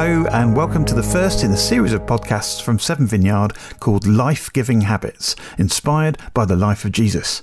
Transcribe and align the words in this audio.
Hello, 0.00 0.24
and 0.32 0.56
welcome 0.56 0.86
to 0.86 0.94
the 0.94 1.02
first 1.02 1.44
in 1.44 1.50
a 1.50 1.58
series 1.58 1.92
of 1.92 2.06
podcasts 2.06 2.62
from 2.62 2.78
Seven 2.78 3.06
Vineyard 3.06 3.52
called 3.80 4.06
Life 4.06 4.50
Giving 4.50 4.80
Habits, 4.80 5.36
inspired 5.58 6.16
by 6.32 6.46
the 6.46 6.56
life 6.56 6.86
of 6.86 6.92
Jesus. 6.92 7.42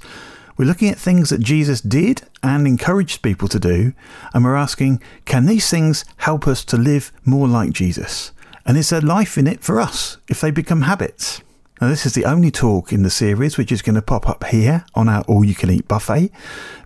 We're 0.58 0.66
looking 0.66 0.90
at 0.90 0.98
things 0.98 1.30
that 1.30 1.40
Jesus 1.40 1.82
did 1.82 2.24
and 2.42 2.66
encouraged 2.66 3.22
people 3.22 3.48
to 3.50 3.60
do, 3.60 3.94
and 4.34 4.44
we're 4.44 4.56
asking, 4.56 5.04
can 5.26 5.46
these 5.46 5.70
things 5.70 6.04
help 6.18 6.48
us 6.48 6.66
to 6.66 6.78
live 6.78 7.12
more 7.24 7.48
like 7.48 7.74
Jesus? 7.74 8.32
And 8.66 8.76
is 8.76 8.90
there 8.90 9.02
life 9.02 9.38
in 9.38 9.46
it 9.46 9.62
for 9.62 9.80
us 9.80 10.18
if 10.28 10.42
they 10.42 10.50
become 10.50 10.82
habits? 10.82 11.44
Now, 11.80 11.90
this 11.90 12.08
is 12.08 12.16
the 12.16 12.26
only 12.26 12.50
talk 12.50 12.92
in 12.92 13.04
the 13.04 13.12
series 13.12 13.60
which 13.60 13.72
is 13.72 13.84
going 13.84 13.98
to 13.98 14.02
pop 14.02 14.28
up 14.28 14.46
here 14.46 14.84
on 14.96 15.08
our 15.08 15.22
all 15.26 15.46
you 15.46 15.54
can 15.54 15.70
eat 15.70 15.88
buffet. 15.88 16.32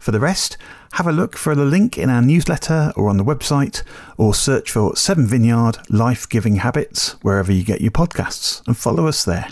For 0.02 0.12
the 0.12 0.20
rest, 0.20 0.58
have 0.94 1.08
a 1.08 1.12
look 1.12 1.38
for 1.38 1.55
the 1.55 1.66
link 1.66 1.98
in 1.98 2.10
our 2.10 2.21
newsletter 2.21 2.92
or 2.96 3.10
on 3.10 3.18
the 3.18 3.24
website, 3.24 3.82
or 4.18 4.34
search 4.34 4.71
for 4.71 4.96
Seven 4.96 5.25
Vineyard 5.25 5.78
Life 5.89 6.28
Giving 6.28 6.57
Habits 6.57 7.14
wherever 7.21 7.52
you 7.52 7.64
get 7.64 7.82
your 7.82 7.92
podcasts 7.92 8.65
and 8.68 8.78
follow 8.78 9.07
us 9.07 9.24
there. 9.24 9.50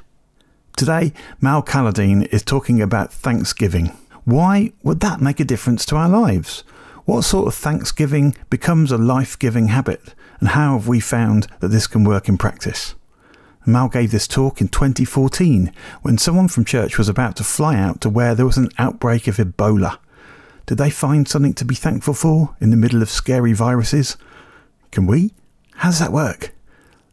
Today, 0.75 1.13
Mal 1.41 1.61
Calladine 1.63 2.23
is 2.23 2.43
talking 2.43 2.81
about 2.81 3.13
Thanksgiving. 3.13 3.87
Why 4.25 4.73
would 4.83 4.99
that 4.99 5.21
make 5.21 5.39
a 5.39 5.45
difference 5.45 5.85
to 5.87 5.95
our 5.95 6.09
lives? 6.09 6.63
What 7.05 7.23
sort 7.23 7.47
of 7.47 7.55
Thanksgiving 7.55 8.35
becomes 8.49 8.91
a 8.91 8.97
life 8.97 9.39
giving 9.39 9.69
habit, 9.69 10.13
and 10.39 10.49
how 10.49 10.77
have 10.77 10.87
we 10.87 10.99
found 10.99 11.47
that 11.59 11.69
this 11.69 11.87
can 11.87 12.03
work 12.03 12.29
in 12.29 12.37
practice? 12.37 12.95
Mal 13.65 13.87
gave 13.87 14.11
this 14.11 14.27
talk 14.27 14.61
in 14.61 14.67
2014 14.67 15.71
when 16.01 16.17
someone 16.17 16.47
from 16.47 16.65
church 16.65 16.97
was 16.97 17.09
about 17.09 17.35
to 17.37 17.43
fly 17.43 17.77
out 17.77 18.01
to 18.01 18.09
where 18.09 18.35
there 18.35 18.45
was 18.45 18.57
an 18.57 18.69
outbreak 18.77 19.27
of 19.27 19.37
Ebola. 19.37 19.97
Did 20.69 20.77
they 20.77 20.91
find 20.91 21.27
something 21.27 21.55
to 21.55 21.65
be 21.65 21.73
thankful 21.73 22.13
for 22.13 22.55
in 22.61 22.69
the 22.69 22.77
middle 22.77 23.01
of 23.01 23.09
scary 23.09 23.53
viruses? 23.53 24.17
Can 24.91 25.07
we? 25.07 25.33
How 25.73 25.89
does 25.89 25.97
that 25.97 26.11
work? 26.11 26.51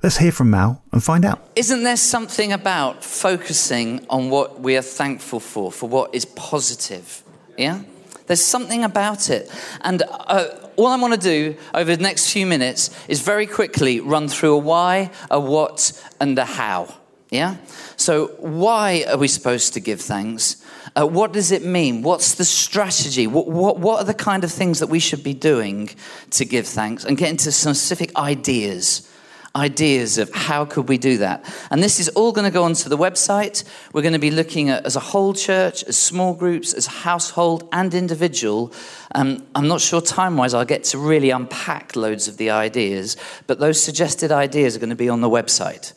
Let's 0.03 0.19
hear 0.19 0.31
from 0.31 0.51
Mal 0.51 0.83
and 0.93 1.03
find 1.03 1.25
out. 1.25 1.49
Isn't 1.57 1.83
there 1.83 1.97
something 1.97 2.53
about 2.53 3.03
focusing 3.03 4.05
on 4.11 4.29
what 4.29 4.61
we 4.61 4.77
are 4.77 4.83
thankful 4.83 5.41
for, 5.41 5.73
for 5.73 5.89
what 5.89 6.15
is 6.15 6.27
positive? 6.27 7.23
Yeah? 7.57 7.81
There's 8.27 8.45
something 8.45 8.85
about 8.85 9.31
it. 9.31 9.51
And 9.81 10.03
uh, 10.03 10.49
all 10.77 10.89
I 10.89 10.99
want 10.99 11.15
to 11.15 11.19
do 11.19 11.57
over 11.73 11.97
the 11.97 12.03
next 12.03 12.31
few 12.31 12.45
minutes 12.45 12.91
is 13.09 13.23
very 13.23 13.47
quickly 13.47 14.01
run 14.01 14.29
through 14.29 14.53
a 14.53 14.59
why, 14.59 15.11
a 15.31 15.41
what, 15.41 15.99
and 16.21 16.39
a 16.39 16.45
how. 16.45 16.95
Yeah? 17.31 17.57
So, 17.97 18.27
why 18.39 19.07
are 19.09 19.17
we 19.17 19.29
supposed 19.29 19.73
to 19.75 19.81
give 19.81 20.03
thanks? 20.03 20.63
Uh, 20.99 21.07
what 21.07 21.33
does 21.33 21.53
it 21.53 21.65
mean? 21.65 22.03
What's 22.03 22.35
the 22.35 22.45
strategy? 22.45 23.27
What, 23.27 23.49
what, 23.49 23.79
what 23.79 24.01
are 24.01 24.05
the 24.05 24.15
kind 24.15 24.45
of 24.45 24.51
things 24.51 24.79
that 24.79 24.89
we 24.89 24.99
should 24.99 25.23
be 25.23 25.35
doing 25.35 25.91
to 26.31 26.45
give 26.45 26.67
thanks? 26.67 27.05
And 27.05 27.19
get 27.19 27.31
into 27.31 27.53
specific 27.53 28.17
ideas 28.17 29.09
ideas 29.57 30.19
of 30.19 30.33
how 30.35 30.65
could 30.65 30.89
we 30.89 30.99
do 30.99 31.19
that. 31.19 31.45
And 31.71 31.83
this 31.83 31.99
is 31.99 32.09
all 32.11 32.31
going 32.31 32.45
to 32.45 32.51
go 32.51 32.65
onto 32.65 32.89
the 32.89 32.99
website. 32.99 33.65
We're 33.93 34.03
going 34.03 34.13
to 34.13 34.19
be 34.19 34.31
looking 34.31 34.69
at 34.69 34.85
as 34.85 34.97
a 34.97 35.01
whole 35.01 35.33
church, 35.33 35.83
as 35.85 35.97
small 35.97 36.35
groups, 36.35 36.75
as 36.75 36.87
household 36.87 37.67
and 37.73 37.95
individual. 37.95 38.73
Um, 39.15 39.47
I'm 39.55 39.67
not 39.67 39.81
sure 39.81 40.01
time-wise 40.01 40.53
I'll 40.53 40.67
get 40.67 40.85
to 40.85 40.99
really 40.99 41.31
unpack 41.31 41.97
loads 41.97 42.29
of 42.29 42.37
the 42.37 42.51
ideas, 42.51 43.17
but 43.47 43.59
those 43.59 43.83
suggested 43.83 44.31
ideas 44.31 44.77
are 44.77 44.79
going 44.79 44.91
to 44.91 44.97
be 44.97 45.09
on 45.09 45.23
the 45.23 45.31
website 45.31 45.95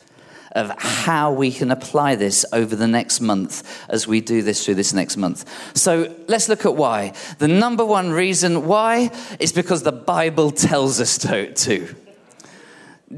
of 0.52 0.70
how 0.78 1.32
we 1.32 1.52
can 1.52 1.70
apply 1.70 2.16
this 2.16 2.44
over 2.52 2.74
the 2.74 2.86
next 2.86 3.20
month 3.20 3.86
as 3.88 4.06
we 4.06 4.20
do 4.20 4.42
this 4.42 4.64
through 4.64 4.74
this 4.74 4.92
next 4.92 5.16
month. 5.16 5.44
So 5.76 6.14
let's 6.26 6.48
look 6.48 6.64
at 6.66 6.74
why. 6.74 7.12
The 7.38 7.48
number 7.48 7.84
one 7.84 8.10
reason 8.10 8.66
why 8.66 9.10
is 9.38 9.52
because 9.52 9.82
the 9.82 9.92
Bible 9.92 10.50
tells 10.50 11.00
us 11.00 11.18
to. 11.18 11.52
to. 11.52 11.94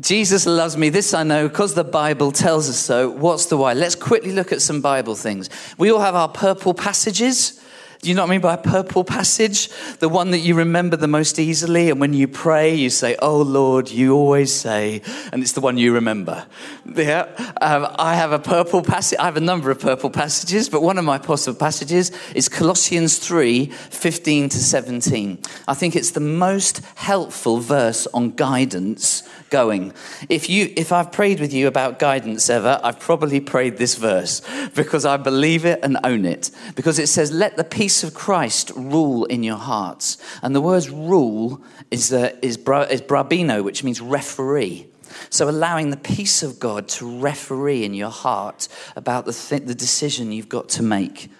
Jesus 0.00 0.46
loves 0.46 0.76
me. 0.76 0.88
This 0.88 1.12
I 1.12 1.22
know 1.22 1.48
because 1.48 1.74
the 1.74 1.84
Bible 1.84 2.32
tells 2.32 2.68
us 2.68 2.78
so. 2.78 3.10
What's 3.10 3.46
the 3.46 3.58
why? 3.58 3.74
Let's 3.74 3.94
quickly 3.94 4.32
look 4.32 4.50
at 4.50 4.62
some 4.62 4.80
Bible 4.80 5.14
things. 5.14 5.50
We 5.76 5.90
all 5.90 6.00
have 6.00 6.14
our 6.14 6.28
purple 6.28 6.72
passages. 6.72 7.61
Do 8.02 8.08
you 8.08 8.16
know 8.16 8.22
what 8.22 8.30
I 8.30 8.32
mean 8.32 8.40
by 8.40 8.54
a 8.54 8.58
purple 8.58 9.04
passage? 9.04 9.68
The 10.00 10.08
one 10.08 10.32
that 10.32 10.40
you 10.40 10.56
remember 10.56 10.96
the 10.96 11.06
most 11.06 11.38
easily. 11.38 11.88
And 11.88 12.00
when 12.00 12.14
you 12.14 12.26
pray, 12.26 12.74
you 12.74 12.90
say, 12.90 13.14
Oh 13.22 13.40
Lord, 13.42 13.92
you 13.92 14.16
always 14.16 14.52
say, 14.52 15.02
and 15.32 15.40
it's 15.40 15.52
the 15.52 15.60
one 15.60 15.78
you 15.78 15.94
remember. 15.94 16.44
Yeah. 16.84 17.28
Um, 17.60 17.86
I 18.00 18.16
have 18.16 18.32
a 18.32 18.40
purple 18.40 18.82
passage. 18.82 19.20
I 19.20 19.26
have 19.26 19.36
a 19.36 19.40
number 19.40 19.70
of 19.70 19.78
purple 19.78 20.10
passages, 20.10 20.68
but 20.68 20.82
one 20.82 20.98
of 20.98 21.04
my 21.04 21.16
possible 21.16 21.56
passages 21.56 22.10
is 22.34 22.48
Colossians 22.48 23.20
3 23.20 23.66
15 23.66 24.48
to 24.48 24.58
17. 24.58 25.38
I 25.68 25.74
think 25.74 25.94
it's 25.94 26.10
the 26.10 26.18
most 26.18 26.84
helpful 26.96 27.58
verse 27.60 28.08
on 28.08 28.32
guidance 28.32 29.22
going. 29.48 29.92
If 30.28 30.50
you, 30.50 30.72
if 30.76 30.90
I've 30.90 31.12
prayed 31.12 31.38
with 31.38 31.52
you 31.52 31.68
about 31.68 32.00
guidance 32.00 32.50
ever, 32.50 32.80
I've 32.82 32.98
probably 32.98 33.38
prayed 33.38 33.76
this 33.76 33.94
verse 33.94 34.42
because 34.74 35.04
I 35.04 35.18
believe 35.18 35.64
it 35.64 35.78
and 35.84 35.98
own 36.02 36.24
it. 36.24 36.50
Because 36.74 36.98
it 36.98 37.06
says, 37.06 37.30
let 37.30 37.56
the 37.56 37.62
peace 37.62 37.91
of 38.02 38.14
Christ 38.14 38.72
rule 38.76 39.24
in 39.24 39.42
your 39.42 39.56
hearts. 39.56 40.18
And 40.42 40.54
the 40.54 40.60
word 40.60 40.88
rule 40.88 41.62
is, 41.90 42.12
is, 42.12 42.56
bra, 42.56 42.82
is 42.82 43.02
brabino, 43.02 43.62
which 43.62 43.84
means 43.84 44.00
referee. 44.00 44.86
So, 45.30 45.48
allowing 45.48 45.90
the 45.90 45.96
peace 45.96 46.42
of 46.42 46.58
God 46.58 46.88
to 46.88 47.20
referee 47.20 47.84
in 47.84 47.94
your 47.94 48.10
heart 48.10 48.68
about 48.96 49.24
the, 49.26 49.32
th- 49.32 49.64
the 49.64 49.74
decision 49.74 50.32
you've 50.32 50.48
got 50.48 50.68
to 50.70 50.82
make. 50.82 51.30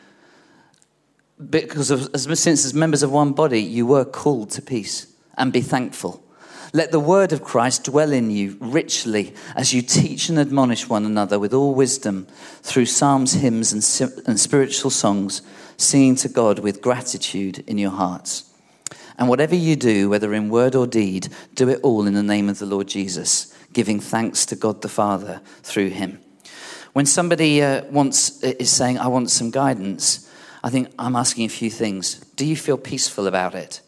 Because 1.50 1.91
of, 1.91 2.10
as, 2.14 2.24
since, 2.38 2.64
as 2.64 2.74
members 2.74 3.02
of 3.02 3.10
one 3.10 3.32
body, 3.32 3.62
you 3.62 3.86
were 3.86 4.04
called 4.04 4.50
to 4.50 4.62
peace 4.62 5.06
and 5.38 5.52
be 5.52 5.62
thankful. 5.62 6.22
Let 6.75 6.91
the 6.91 7.00
word 7.00 7.34
of 7.34 7.44
Christ 7.44 7.84
dwell 7.84 8.12
in 8.12 8.31
you 8.31 8.56
richly 8.59 9.34
as 9.55 9.75
you 9.75 9.83
teach 9.83 10.31
and 10.31 10.38
admonish 10.38 10.88
one 10.88 11.05
another 11.05 11.38
with 11.38 11.53
all 11.53 11.75
wisdom 11.75 12.27
through 12.62 12.87
psalms, 12.87 13.34
hymns, 13.34 13.72
and, 13.72 14.22
and 14.27 14.41
spiritual 14.41 14.91
songs, 14.91 15.43
singing 15.77 16.16
to 16.16 16.31
God 16.31 16.60
with 16.60 16.81
gratitude 16.81 17.62
in 17.66 17.77
your 17.77 17.91
hearts. 17.91 18.50
And 19.19 19.28
whatever 19.28 19.55
you 19.55 19.77
do, 19.77 20.09
whether 20.09 20.33
in 20.33 20.49
word 20.49 20.75
or 20.75 20.87
deed, 20.87 21.28
do 21.55 21.69
it 21.69 21.81
all 21.83 22.06
in 22.06 22.15
the 22.15 22.22
name 22.22 22.49
of 22.49 22.59
the 22.59 22.66
Lord 22.66 22.89
Jesus, 22.89 23.54
giving 23.75 24.00
thanks 24.00 24.47
to 24.47 24.56
God 24.56 24.81
the 24.81 24.89
Father 24.89 25.43
through 25.62 25.91
him. 25.91 26.21
When 26.94 27.04
somebody 27.04 27.62
uh, 27.62 27.84
wants, 27.84 28.43
is 28.43 28.71
saying, 28.71 28.99
I 28.99 29.09
want 29.09 29.31
some 29.31 29.50
guidance, 29.50 30.31
I 30.65 30.71
think 30.71 30.89
I'm 30.99 31.16
asking 31.16 31.44
a 31.44 31.50
few 31.50 31.71
things. 31.71 32.15
Do 32.37 32.47
you 32.47 32.56
feel 32.56 32.78
peaceful 32.78 33.27
about 33.27 33.54
it? 33.54 33.83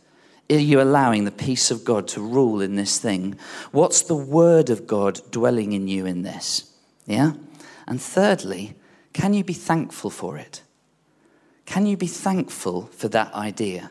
Are 0.50 0.56
you 0.56 0.80
allowing 0.80 1.24
the 1.24 1.30
peace 1.30 1.70
of 1.70 1.84
God 1.84 2.06
to 2.08 2.20
rule 2.20 2.60
in 2.60 2.76
this 2.76 2.98
thing? 2.98 3.36
What's 3.72 4.02
the 4.02 4.14
word 4.14 4.68
of 4.68 4.86
God 4.86 5.20
dwelling 5.30 5.72
in 5.72 5.88
you 5.88 6.04
in 6.04 6.22
this? 6.22 6.70
Yeah? 7.06 7.32
And 7.86 8.00
thirdly, 8.00 8.74
can 9.12 9.32
you 9.32 9.42
be 9.42 9.54
thankful 9.54 10.10
for 10.10 10.36
it? 10.36 10.62
Can 11.64 11.86
you 11.86 11.96
be 11.96 12.06
thankful 12.06 12.86
for 12.86 13.08
that 13.08 13.32
idea? 13.32 13.90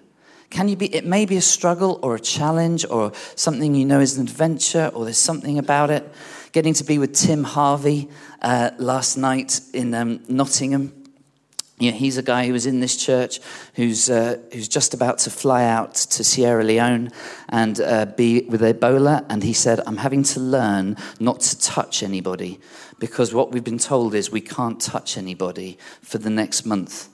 Can 0.51 0.67
you 0.67 0.75
be, 0.75 0.93
it 0.93 1.05
may 1.05 1.25
be 1.25 1.37
a 1.37 1.41
struggle 1.41 1.99
or 2.03 2.13
a 2.13 2.19
challenge 2.19 2.85
or 2.87 3.11
something 3.35 3.73
you 3.73 3.85
know 3.85 3.99
is 3.99 4.17
an 4.17 4.27
adventure 4.27 4.91
or 4.93 5.05
there's 5.05 5.17
something 5.17 5.57
about 5.57 5.89
it. 5.89 6.07
Getting 6.51 6.75
to 6.75 6.83
be 6.83 6.99
with 6.99 7.15
Tim 7.15 7.43
Harvey 7.43 8.09
uh, 8.43 8.69
last 8.77 9.17
night 9.17 9.61
in 9.73 9.95
um, 9.95 10.21
Nottingham 10.27 11.02
you 11.79 11.91
know, 11.91 11.97
he's 11.97 12.17
a 12.17 12.23
guy 12.23 12.45
who 12.45 12.53
was 12.53 12.65
in 12.65 12.79
this 12.79 12.95
church 12.95 13.39
who's, 13.75 14.09
uh, 14.09 14.39
who's 14.51 14.67
just 14.67 14.93
about 14.93 15.17
to 15.19 15.29
fly 15.29 15.65
out 15.65 15.95
to 15.95 16.23
Sierra 16.23 16.63
Leone 16.63 17.11
and 17.49 17.79
uh, 17.81 18.05
be 18.05 18.41
with 18.43 18.61
Ebola. 18.61 19.25
And 19.29 19.43
he 19.43 19.53
said, 19.53 19.81
I'm 19.87 19.97
having 19.97 20.23
to 20.23 20.39
learn 20.39 20.97
not 21.19 21.41
to 21.41 21.59
touch 21.59 22.03
anybody 22.03 22.59
because 22.99 23.33
what 23.33 23.51
we've 23.51 23.63
been 23.63 23.79
told 23.79 24.13
is 24.13 24.31
we 24.31 24.41
can't 24.41 24.79
touch 24.79 25.17
anybody 25.17 25.77
for 26.01 26.19
the 26.19 26.29
next 26.29 26.65
month. 26.65 27.09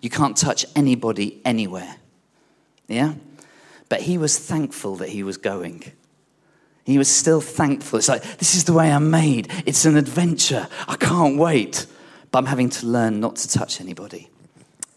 You 0.00 0.10
can't 0.10 0.36
touch 0.36 0.64
anybody 0.74 1.40
anywhere. 1.44 1.96
Yeah? 2.88 3.14
But 3.88 4.02
he 4.02 4.16
was 4.16 4.38
thankful 4.38 4.96
that 4.96 5.10
he 5.10 5.22
was 5.22 5.36
going. 5.36 5.92
He 6.84 6.96
was 6.96 7.08
still 7.08 7.42
thankful. 7.42 7.98
It's 7.98 8.08
like, 8.08 8.38
this 8.38 8.54
is 8.54 8.64
the 8.64 8.72
way 8.72 8.90
I'm 8.90 9.10
made. 9.10 9.48
It's 9.66 9.84
an 9.84 9.96
adventure. 9.96 10.68
I 10.88 10.96
can't 10.96 11.36
wait 11.36 11.86
but 12.30 12.38
I'm 12.38 12.46
having 12.46 12.70
to 12.70 12.86
learn 12.86 13.20
not 13.20 13.36
to 13.36 13.48
touch 13.48 13.80
anybody. 13.80 14.28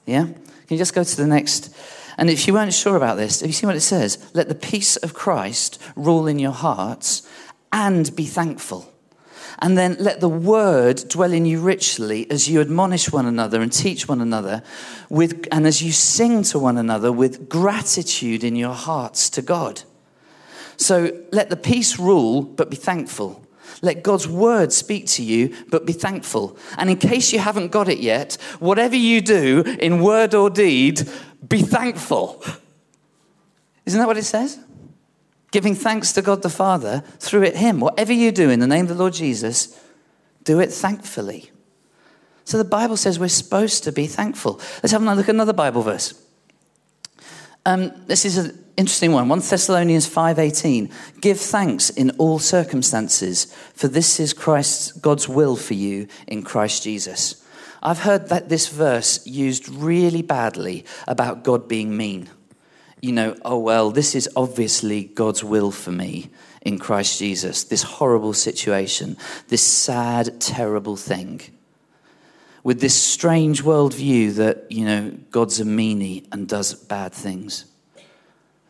Yeah? 0.05 0.25
Can 0.25 0.37
you 0.69 0.77
just 0.77 0.93
go 0.93 1.03
to 1.03 1.17
the 1.17 1.27
next? 1.27 1.75
And 2.17 2.29
if 2.29 2.47
you 2.47 2.53
weren't 2.53 2.73
sure 2.73 2.95
about 2.95 3.17
this, 3.17 3.41
have 3.41 3.49
you 3.49 3.53
seen 3.53 3.67
what 3.67 3.75
it 3.75 3.81
says? 3.81 4.17
Let 4.33 4.47
the 4.47 4.55
peace 4.55 4.97
of 4.97 5.13
Christ 5.13 5.81
rule 5.95 6.27
in 6.27 6.39
your 6.39 6.51
hearts 6.51 7.27
and 7.71 8.13
be 8.15 8.25
thankful. 8.25 8.91
And 9.59 9.77
then 9.77 9.95
let 9.99 10.21
the 10.21 10.29
word 10.29 11.03
dwell 11.07 11.31
in 11.31 11.45
you 11.45 11.59
richly 11.59 12.29
as 12.31 12.49
you 12.49 12.61
admonish 12.61 13.11
one 13.11 13.25
another 13.25 13.61
and 13.61 13.71
teach 13.71 14.07
one 14.07 14.21
another, 14.21 14.63
with, 15.09 15.47
and 15.51 15.67
as 15.67 15.83
you 15.83 15.91
sing 15.91 16.43
to 16.43 16.59
one 16.59 16.77
another 16.77 17.11
with 17.11 17.47
gratitude 17.47 18.43
in 18.43 18.55
your 18.55 18.73
hearts 18.73 19.29
to 19.31 19.41
God. 19.41 19.83
So 20.77 21.21
let 21.31 21.49
the 21.49 21.57
peace 21.57 21.99
rule, 21.99 22.41
but 22.41 22.71
be 22.71 22.75
thankful. 22.75 23.40
Let 23.81 24.03
God's 24.03 24.27
word 24.27 24.71
speak 24.71 25.07
to 25.07 25.23
you, 25.23 25.55
but 25.69 25.85
be 25.85 25.93
thankful. 25.93 26.57
And 26.77 26.89
in 26.89 26.97
case 26.97 27.33
you 27.33 27.39
haven't 27.39 27.71
got 27.71 27.89
it 27.89 27.99
yet, 27.99 28.37
whatever 28.59 28.95
you 28.95 29.21
do 29.21 29.61
in 29.79 30.01
word 30.01 30.35
or 30.35 30.49
deed, 30.49 31.09
be 31.47 31.61
thankful. 31.63 32.43
Isn't 33.85 33.99
that 33.99 34.07
what 34.07 34.17
it 34.17 34.25
says? 34.25 34.59
Giving 35.51 35.73
thanks 35.73 36.13
to 36.13 36.21
God 36.21 36.43
the 36.43 36.49
Father 36.49 37.03
through 37.19 37.43
it 37.43 37.57
Him. 37.57 37.79
Whatever 37.79 38.13
you 38.13 38.31
do 38.31 38.49
in 38.49 38.59
the 38.59 38.67
name 38.67 38.83
of 38.85 38.89
the 38.89 38.95
Lord 38.95 39.13
Jesus, 39.13 39.77
do 40.43 40.59
it 40.59 40.71
thankfully. 40.71 41.51
So 42.45 42.57
the 42.57 42.63
Bible 42.63 42.97
says 42.97 43.19
we're 43.19 43.29
supposed 43.29 43.83
to 43.85 43.91
be 43.91 44.07
thankful. 44.07 44.59
Let's 44.83 44.91
have 44.91 45.01
a 45.01 45.15
look 45.15 45.27
at 45.27 45.35
another 45.35 45.53
Bible 45.53 45.81
verse. 45.81 46.13
Um, 47.65 47.91
this 48.07 48.25
is 48.25 48.37
an 48.37 48.57
interesting 48.75 49.11
one. 49.11 49.29
1 49.29 49.39
thessalonians 49.39 50.09
5.18 50.09 50.91
give 51.21 51.39
thanks 51.39 51.89
in 51.91 52.09
all 52.11 52.39
circumstances 52.39 53.53
for 53.75 53.87
this 53.87 54.19
is 54.19 54.33
christ's 54.33 54.91
god's 54.93 55.29
will 55.29 55.55
for 55.55 55.75
you 55.75 56.07
in 56.27 56.41
christ 56.41 56.83
jesus. 56.83 57.45
I've 57.83 57.99
heard 57.99 58.29
that 58.29 58.49
this 58.49 58.67
verse 58.67 59.25
used 59.27 59.69
really 59.69 60.21
badly 60.21 60.85
about 61.07 61.43
god 61.43 61.67
being 61.67 61.95
mean. 61.95 62.29
You 62.99 63.11
know 63.11 63.35
oh 63.45 63.59
well 63.59 63.91
this 63.91 64.15
is 64.15 64.27
obviously 64.35 65.03
god's 65.03 65.43
will 65.43 65.71
for 65.71 65.91
me 65.91 66.31
in 66.63 66.79
christ 66.79 67.19
jesus. 67.19 67.65
This 67.65 67.83
horrible 67.83 68.33
situation 68.33 69.17
this 69.49 69.61
sad 69.61 70.41
terrible 70.41 70.95
thing 70.95 71.41
with 72.63 72.79
this 72.79 72.95
strange 72.95 73.63
worldview 73.63 74.35
that, 74.35 74.71
you 74.71 74.85
know, 74.85 75.11
God's 75.31 75.59
a 75.59 75.65
meanie 75.65 76.27
and 76.31 76.47
does 76.47 76.73
bad 76.73 77.13
things. 77.13 77.65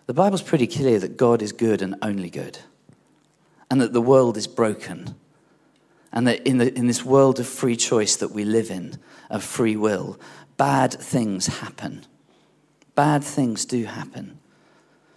The 0.05 0.13
Bible's 0.13 0.41
pretty 0.41 0.67
clear 0.67 0.99
that 0.99 1.17
God 1.17 1.41
is 1.41 1.51
good 1.51 1.81
and 1.81 1.95
only 2.01 2.29
good, 2.29 2.59
and 3.69 3.81
that 3.81 3.93
the 3.93 4.01
world 4.01 4.37
is 4.37 4.47
broken, 4.47 5.15
and 6.11 6.27
that 6.27 6.45
in, 6.45 6.57
the, 6.57 6.73
in 6.77 6.87
this 6.87 7.05
world 7.05 7.39
of 7.39 7.47
free 7.47 7.75
choice 7.75 8.15
that 8.17 8.31
we 8.31 8.43
live 8.43 8.69
in, 8.69 8.97
of 9.29 9.43
free 9.43 9.75
will, 9.75 10.19
bad 10.57 10.93
things 10.93 11.47
happen. 11.47 12.05
Bad 12.95 13.23
things 13.23 13.65
do 13.65 13.85
happen. 13.85 14.39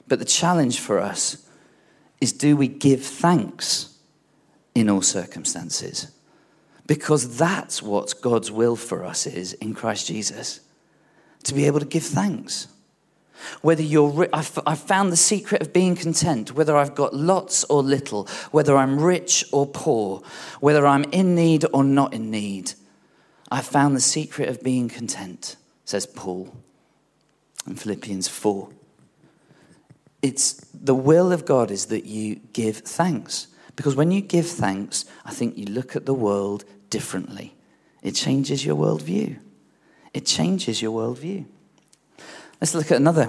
But 0.07 0.19
the 0.19 0.25
challenge 0.25 0.79
for 0.79 0.99
us 0.99 1.49
is 2.21 2.33
do 2.33 2.57
we 2.57 2.69
give 2.69 3.05
thanks 3.05 3.99
in 4.75 4.89
all 4.89 5.03
circumstances? 5.03 6.11
Because 6.87 7.39
that's 7.39 7.83
what 7.83 8.21
God's 8.21 8.51
will 8.51 8.77
for 8.77 9.05
us 9.05 9.27
is 9.27 9.55
in 9.55 9.75
Christ 9.75 10.07
Jesus 10.07 10.61
to 11.45 11.55
be 11.55 11.67
able 11.67 11.81
to 11.81 11.87
give 11.87 12.03
thanks. 12.03 12.69
Whether 13.61 13.83
you're, 13.83 14.29
I've, 14.33 14.59
I've 14.67 14.81
found 14.81 15.13
the 15.13 15.17
secret 15.17 15.61
of 15.61 15.73
being 15.73 15.97
content, 15.97 16.53
whether 16.53 16.77
I've 16.77 16.95
got 16.95 17.15
lots 17.15 17.65
or 17.65 17.83
little, 17.83 18.27
whether 18.51 18.77
I'm 18.77 18.99
rich 18.99 19.45
or 19.53 19.67
poor, 19.67 20.23
whether 20.61 20.87
I'm 20.87 21.05
in 21.05 21.35
need 21.35 21.67
or 21.73 21.85
not 21.85 22.15
in 22.15 22.31
need. 22.31 22.73
I've 23.51 23.67
found 23.67 23.95
the 23.95 24.01
secret 24.01 24.49
of 24.49 24.63
being 24.63 24.89
content, 24.89 25.57
says 25.85 26.07
Paul 26.07 26.55
in 27.67 27.77
Philippians 27.77 28.29
4. 28.29 28.69
It's 30.23 30.55
the 30.73 30.95
will 30.95 31.33
of 31.33 31.45
God 31.45 31.71
is 31.71 31.87
that 31.87 32.07
you 32.07 32.37
give 32.55 32.79
thanks. 32.79 33.49
Because 33.77 33.97
when 33.97 34.11
you 34.11 34.21
give 34.21 34.47
thanks, 34.47 35.05
I 35.25 35.33
think 35.33 35.59
you 35.59 35.67
look 35.67 35.97
at 35.97 36.07
the 36.07 36.15
world 36.15 36.65
differently. 36.95 37.53
It 38.03 38.13
changes 38.13 38.65
your 38.65 38.77
worldview. 38.77 39.37
It 40.13 40.25
changes 40.25 40.81
your 40.81 40.93
worldview. 40.93 41.45
Let's 42.61 42.73
look 42.73 42.93
at 42.93 42.99
another 42.99 43.29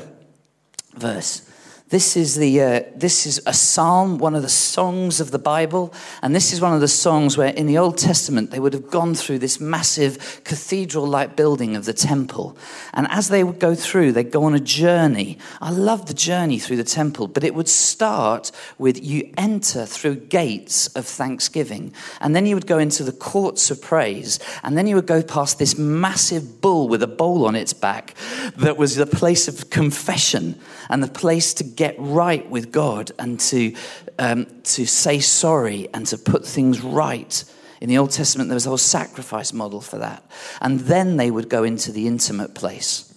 verse. 0.94 1.50
This 1.90 2.18
is, 2.18 2.34
the, 2.34 2.62
uh, 2.62 2.82
this 2.96 3.28
is 3.28 3.40
a 3.46 3.54
psalm, 3.54 4.18
one 4.18 4.34
of 4.34 4.42
the 4.42 4.50
songs 4.50 5.20
of 5.20 5.30
the 5.30 5.38
Bible. 5.38 5.94
And 6.24 6.36
this 6.36 6.52
is 6.52 6.60
one 6.60 6.74
of 6.74 6.82
the 6.82 6.88
songs 6.88 7.38
where 7.38 7.54
in 7.54 7.68
the 7.68 7.78
Old 7.78 8.00
Testament 8.00 8.50
they 8.50 8.60
would 8.60 8.74
have 8.74 8.90
gone 8.90 9.14
through 9.14 9.38
this 9.38 9.60
massive 9.60 10.42
cathedral 10.44 11.06
like 11.06 11.36
building 11.36 11.76
of 11.76 11.86
the 11.86 11.94
temple. 11.94 12.58
And 12.96 13.06
as 13.12 13.28
they 13.28 13.44
would 13.44 13.60
go 13.60 13.76
through, 13.76 14.14
they'd 14.14 14.32
go 14.32 14.46
on 14.46 14.56
a 14.56 14.60
journey. 14.60 15.38
I 15.62 15.70
love 15.70 16.08
the 16.08 16.16
journey 16.16 16.58
through 16.58 16.78
the 16.78 16.84
temple, 16.84 17.28
but 17.28 17.44
it 17.44 17.54
would 17.54 17.70
start 17.70 18.52
with 18.80 19.04
you 19.04 19.32
enter 19.38 19.86
through 19.86 20.16
gates 20.16 20.88
of 20.96 21.06
thanksgiving. 21.06 21.94
And 22.20 22.36
then 22.36 22.48
you 22.48 22.56
would 22.56 22.66
go 22.66 22.80
into 22.80 23.04
the 23.04 23.12
courts 23.12 23.70
of 23.70 23.80
praise. 23.80 24.40
And 24.64 24.76
then 24.76 24.88
you 24.88 24.96
would 24.96 25.06
go 25.06 25.22
past 25.22 25.60
this 25.60 25.78
massive 25.78 26.62
bull 26.62 26.88
with 26.88 27.04
a 27.04 27.08
bowl 27.08 27.46
on 27.46 27.56
its 27.56 27.74
back 27.74 28.16
that 28.58 28.76
was 28.76 28.96
the 28.96 29.06
place 29.06 29.48
of 29.48 29.70
confession 29.70 30.60
and 30.90 31.04
the 31.04 31.08
place 31.08 31.54
to 31.54 31.75
get 31.76 31.96
right 31.98 32.50
with 32.50 32.72
God 32.72 33.12
and 33.20 33.40
to, 33.42 33.76
um, 34.20 34.46
to 34.64 34.86
say 34.86 35.20
sorry 35.20 35.88
and 35.94 36.06
to 36.08 36.18
put 36.18 36.46
things 36.46 36.82
right. 36.82 37.44
In 37.82 37.90
the 37.90 37.98
Old 37.98 38.12
Testament, 38.12 38.50
there 38.50 38.56
was 38.56 38.66
a 38.66 38.70
whole 38.70 38.78
sacrifice 38.78 39.54
model 39.54 39.82
for 39.82 39.98
that. 39.98 40.24
And 40.62 40.82
then 40.82 41.18
they 41.18 41.30
would 41.30 41.50
go 41.50 41.64
into 41.64 41.92
the 41.92 42.08
intimate 42.08 42.56
place. 42.56 43.14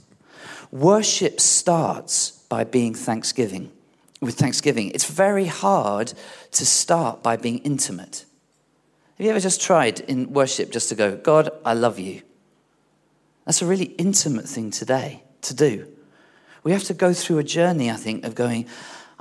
Worship 0.71 1.41
starts 1.41 2.33
by 2.49 2.65
being 2.65 2.95
thanksgiving. 2.95 3.73
With 4.21 4.35
thanksgiving, 4.35 4.91
it's 4.91 5.09
very 5.09 5.47
hard 5.47 6.13
to 6.53 6.67
start 6.67 7.23
by 7.23 7.37
being 7.37 7.59
intimate. 7.59 8.25
Have 9.17 9.25
you 9.25 9.31
ever 9.31 9.41
just 9.41 9.61
tried 9.61 10.01
in 10.01 10.33
worship 10.33 10.71
just 10.71 10.89
to 10.89 10.95
go, 10.95 11.17
God, 11.17 11.51
I 11.65 11.75
love 11.75 11.99
you? 11.99 12.23
That's 13.47 13.63
a 13.63 13.67
really 13.67 13.87
intimate 13.97 14.47
thing 14.47 14.71
today 14.71 15.23
to 15.43 15.55
do. 15.55 15.87
We 16.65 16.73
have 16.73 16.85
to 16.85 16.95
go 16.95 17.13
through 17.13 17.39
a 17.39 17.45
journey, 17.45 17.91
I 17.91 17.97
think, 17.97 18.25
of 18.25 18.35
going, 18.35 18.67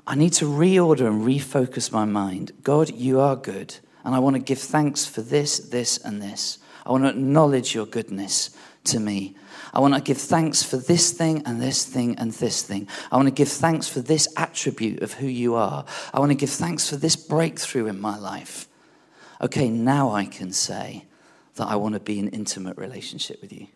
I 0.05 0.15
need 0.15 0.33
to 0.33 0.45
reorder 0.45 1.07
and 1.07 1.23
refocus 1.23 1.91
my 1.91 2.05
mind. 2.05 2.51
God, 2.63 2.89
you 2.89 3.19
are 3.19 3.35
good. 3.35 3.75
And 4.03 4.15
I 4.15 4.19
want 4.19 4.35
to 4.35 4.41
give 4.41 4.59
thanks 4.59 5.05
for 5.05 5.21
this, 5.21 5.57
this, 5.59 5.97
and 5.97 6.21
this. 6.21 6.59
I 6.85 6.91
want 6.91 7.03
to 7.03 7.09
acknowledge 7.09 7.75
your 7.75 7.85
goodness 7.85 8.55
to 8.85 8.99
me. 8.99 9.35
I 9.73 9.79
want 9.79 9.93
to 9.95 10.01
give 10.01 10.17
thanks 10.17 10.63
for 10.63 10.77
this 10.77 11.11
thing 11.11 11.43
and 11.45 11.61
this 11.61 11.85
thing 11.85 12.17
and 12.17 12.31
this 12.31 12.61
thing. 12.61 12.87
I 13.11 13.17
want 13.17 13.27
to 13.27 13.33
give 13.33 13.49
thanks 13.49 13.87
for 13.89 13.99
this 13.99 14.27
attribute 14.37 15.01
of 15.01 15.13
who 15.13 15.27
you 15.27 15.55
are. 15.55 15.85
I 16.13 16.19
want 16.19 16.31
to 16.31 16.35
give 16.37 16.49
thanks 16.49 16.89
for 16.89 16.95
this 16.95 17.15
breakthrough 17.15 17.87
in 17.87 17.99
my 17.99 18.17
life. 18.17 18.67
Okay, 19.41 19.69
now 19.69 20.11
I 20.11 20.25
can 20.25 20.51
say 20.53 21.05
that 21.55 21.67
I 21.67 21.75
want 21.75 21.93
to 21.95 21.99
be 21.99 22.17
in 22.17 22.29
intimate 22.29 22.77
relationship 22.77 23.41
with 23.41 23.51
you. 23.51 23.67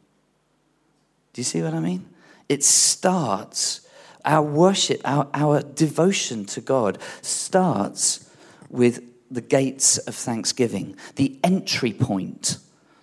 Do 1.33 1.41
you 1.41 1.43
see 1.43 1.61
what 1.61 1.73
I 1.73 1.79
mean? 1.79 2.07
It 2.49 2.63
starts, 2.63 3.87
our 4.25 4.41
worship, 4.41 5.01
our, 5.05 5.27
our 5.33 5.61
devotion 5.61 6.45
to 6.45 6.61
God 6.61 6.97
starts 7.21 8.29
with 8.69 9.03
the 9.29 9.41
gates 9.41 9.97
of 9.97 10.15
thanksgiving. 10.15 10.95
The 11.15 11.39
entry 11.43 11.93
point 11.93 12.57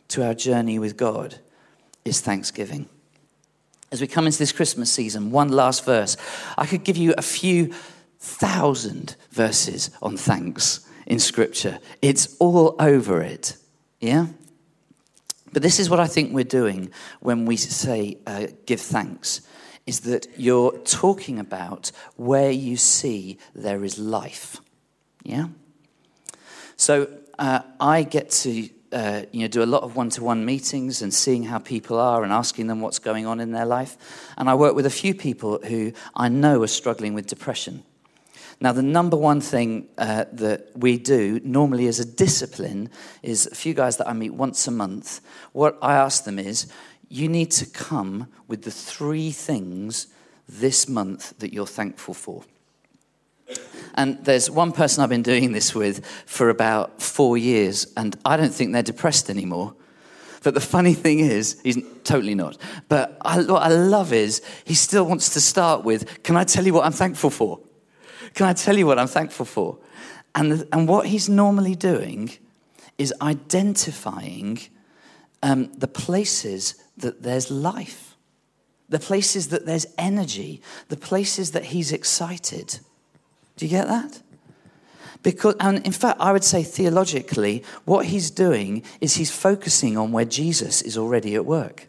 to 0.09 0.25
our 0.27 0.35
journey 0.35 0.79
with 0.79 0.97
God 0.97 1.37
is 2.05 2.21
thanksgiving. 2.21 2.89
As 3.91 4.01
we 4.01 4.07
come 4.07 4.27
into 4.27 4.39
this 4.39 4.53
Christmas 4.53 4.93
season, 4.93 5.31
one 5.31 5.49
last 5.49 5.85
verse. 5.85 6.17
I 6.59 6.67
could 6.67 6.85
give 6.85 6.97
you 6.97 7.15
a 7.17 7.23
few 7.23 7.73
thousand 8.19 9.17
verses 9.31 9.91
on 10.03 10.17
thanks 10.17 10.87
in 11.07 11.19
Scripture. 11.19 11.79
It's 12.03 12.37
all 12.39 12.77
over 12.79 13.23
it. 13.23 13.57
Yeah? 14.01 14.27
But 15.53 15.63
this 15.63 15.79
is 15.79 15.89
what 15.89 16.01
I 16.01 16.07
think 16.07 16.33
we're 16.33 16.45
doing 16.45 16.91
when 17.21 17.47
we 17.47 17.57
say 17.57 18.19
uh, 18.27 18.47
give 18.67 18.81
thanks 18.81 19.43
is 19.87 20.01
that 20.01 20.27
you're 20.37 20.77
talking 20.79 21.39
about 21.39 21.91
where 22.17 22.51
you 22.51 22.77
see 22.77 23.39
there 23.55 23.83
is 23.85 23.99
life. 23.99 24.61
Yeah? 25.25 25.47
So 26.77 27.09
uh, 27.39 27.61
I 27.81 28.03
get 28.03 28.31
to 28.31 28.69
uh, 28.93 29.23
you 29.33 29.41
know, 29.41 29.49
do 29.49 29.63
a 29.63 29.67
lot 29.67 29.83
of 29.83 29.97
one-to-one 29.97 30.45
meetings 30.45 31.03
and 31.03 31.13
seeing 31.13 31.45
how 31.45 31.59
people 31.59 31.99
are 31.99 32.23
and 32.23 32.33
asking 32.33 32.67
them 32.67 32.81
what's 32.81 32.99
going 32.99 33.27
on 33.27 33.41
in 33.41 33.53
their 33.53 33.67
life. 33.67 33.97
And 34.37 34.49
I 34.49 34.55
work 34.55 34.75
with 34.75 34.87
a 34.87 34.91
few 34.91 35.15
people 35.15 35.59
who 35.65 35.93
I 36.15 36.29
know 36.29 36.63
are 36.63 36.69
struggling 36.69 37.15
with 37.15 37.27
depression. 37.27 37.83
Now, 38.61 38.73
the 38.73 38.83
number 38.83 39.17
one 39.17 39.41
thing 39.41 39.89
uh, 39.99 40.25
that 40.33 40.71
we 40.75 40.99
do 40.99 41.41
normally 41.45 41.87
as 41.87 42.01
a 42.01 42.05
discipline 42.05 42.91
is 43.23 43.47
a 43.47 43.55
few 43.55 43.73
guys 43.73 43.99
that 43.99 44.09
I 44.09 44.13
meet 44.13 44.35
once 44.35 44.67
a 44.67 44.73
month. 44.73 45.21
What 45.53 45.79
I 45.81 45.95
ask 45.95 46.25
them 46.25 46.39
is, 46.41 46.67
you 47.09 47.29
need 47.29 47.53
to 47.53 47.67
come 47.67 48.27
with 48.49 48.63
the 48.63 48.71
three 48.71 49.31
things 49.31 50.09
this 50.49 50.89
month 50.89 51.39
that 51.39 51.53
you're 51.53 51.67
thankful 51.67 52.15
for. 52.15 52.43
And 53.95 54.25
there's 54.25 54.51
one 54.51 54.73
person 54.73 55.03
I've 55.03 55.09
been 55.09 55.23
doing 55.23 55.53
this 55.53 55.75
with 55.75 56.05
for 56.27 56.51
about 56.51 57.01
four 57.01 57.39
years, 57.39 57.87
and 57.97 58.17
I 58.25 58.37
don't 58.37 58.53
think 58.53 58.73
they're 58.73 58.83
depressed 58.83 59.31
anymore. 59.31 59.75
But 60.43 60.55
the 60.55 60.61
funny 60.61 60.95
thing 60.95 61.21
is, 61.21 61.61
he's 61.63 61.79
totally 62.05 62.35
not. 62.35 62.57
But 62.89 63.17
I, 63.23 63.43
what 63.43 63.63
I 63.63 63.69
love 63.69 64.13
is 64.13 64.43
he 64.65 64.75
still 64.75 65.05
wants 65.05 65.31
to 65.31 65.41
start 65.41 65.85
with, 65.85 66.23
Can 66.23 66.37
I 66.37 66.45
tell 66.45 66.65
you 66.65 66.75
what 66.75 66.85
I'm 66.85 66.93
thankful 66.93 67.31
for? 67.31 67.61
Can 68.35 68.47
I 68.47 68.53
tell 68.53 68.77
you 68.77 68.87
what 68.87 68.99
I'm 68.99 69.09
thankful 69.09 69.47
for? 69.47 69.79
And, 70.35 70.67
and 70.73 70.89
what 70.89 71.07
he's 71.07 71.29
normally 71.29 71.75
doing 71.75 72.31
is 72.99 73.15
identifying 73.23 74.61
um, 75.43 75.73
the 75.73 75.89
places 75.89 76.75
that 76.97 77.23
there's 77.23 77.51
life, 77.51 78.17
the 78.89 78.99
places 78.99 79.49
that 79.49 79.67
there's 79.67 79.87
energy, 79.97 80.61
the 80.89 80.97
places 80.97 81.53
that 81.53 81.67
he's 81.67 81.93
excited. 81.93 82.79
Do 83.57 83.67
you 83.67 83.71
get 83.71 83.87
that? 83.87 84.23
Because, 85.23 85.57
and 85.61 85.85
in 85.85 85.93
fact, 85.93 86.21
I 86.21 86.33
would 86.33 86.45
say 86.45 86.63
theologically, 86.63 87.65
what 87.85 88.07
he's 88.07 88.31
doing 88.31 88.83
is 89.01 89.17
he's 89.17 89.31
focusing 89.31 89.97
on 89.97 90.13
where 90.13 90.25
Jesus 90.25 90.83
is 90.83 90.97
already 90.97 91.35
at 91.35 91.45
work. 91.45 91.89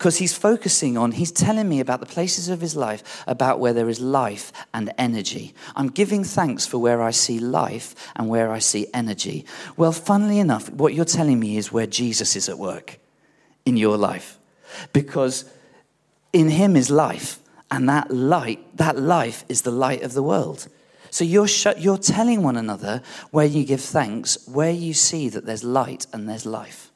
Because 0.00 0.16
he's 0.16 0.32
focusing 0.32 0.96
on, 0.96 1.12
he's 1.12 1.30
telling 1.30 1.68
me 1.68 1.78
about 1.78 2.00
the 2.00 2.06
places 2.06 2.48
of 2.48 2.62
his 2.62 2.74
life, 2.74 3.22
about 3.26 3.60
where 3.60 3.74
there 3.74 3.90
is 3.90 4.00
life 4.00 4.50
and 4.72 4.90
energy. 4.96 5.52
I'm 5.76 5.90
giving 5.90 6.24
thanks 6.24 6.64
for 6.64 6.78
where 6.78 7.02
I 7.02 7.10
see 7.10 7.38
life 7.38 7.94
and 8.16 8.26
where 8.26 8.50
I 8.50 8.60
see 8.60 8.86
energy. 8.94 9.44
Well, 9.76 9.92
funnily 9.92 10.38
enough, 10.38 10.70
what 10.70 10.94
you're 10.94 11.04
telling 11.04 11.38
me 11.38 11.58
is 11.58 11.70
where 11.70 11.86
Jesus 11.86 12.34
is 12.34 12.48
at 12.48 12.58
work 12.58 12.98
in 13.66 13.76
your 13.76 13.98
life. 13.98 14.38
Because 14.94 15.44
in 16.32 16.48
him 16.48 16.76
is 16.76 16.90
life, 16.90 17.38
and 17.70 17.86
that 17.90 18.10
light, 18.10 18.74
that 18.78 18.98
life 18.98 19.44
is 19.50 19.60
the 19.60 19.70
light 19.70 20.02
of 20.02 20.14
the 20.14 20.22
world. 20.22 20.66
So 21.10 21.24
you're, 21.24 21.46
sh- 21.46 21.76
you're 21.76 21.98
telling 21.98 22.42
one 22.42 22.56
another 22.56 23.02
where 23.32 23.44
you 23.44 23.66
give 23.66 23.82
thanks, 23.82 24.48
where 24.48 24.72
you 24.72 24.94
see 24.94 25.28
that 25.28 25.44
there's 25.44 25.62
light 25.62 26.06
and 26.10 26.26
there's 26.26 26.46
life. 26.46 26.90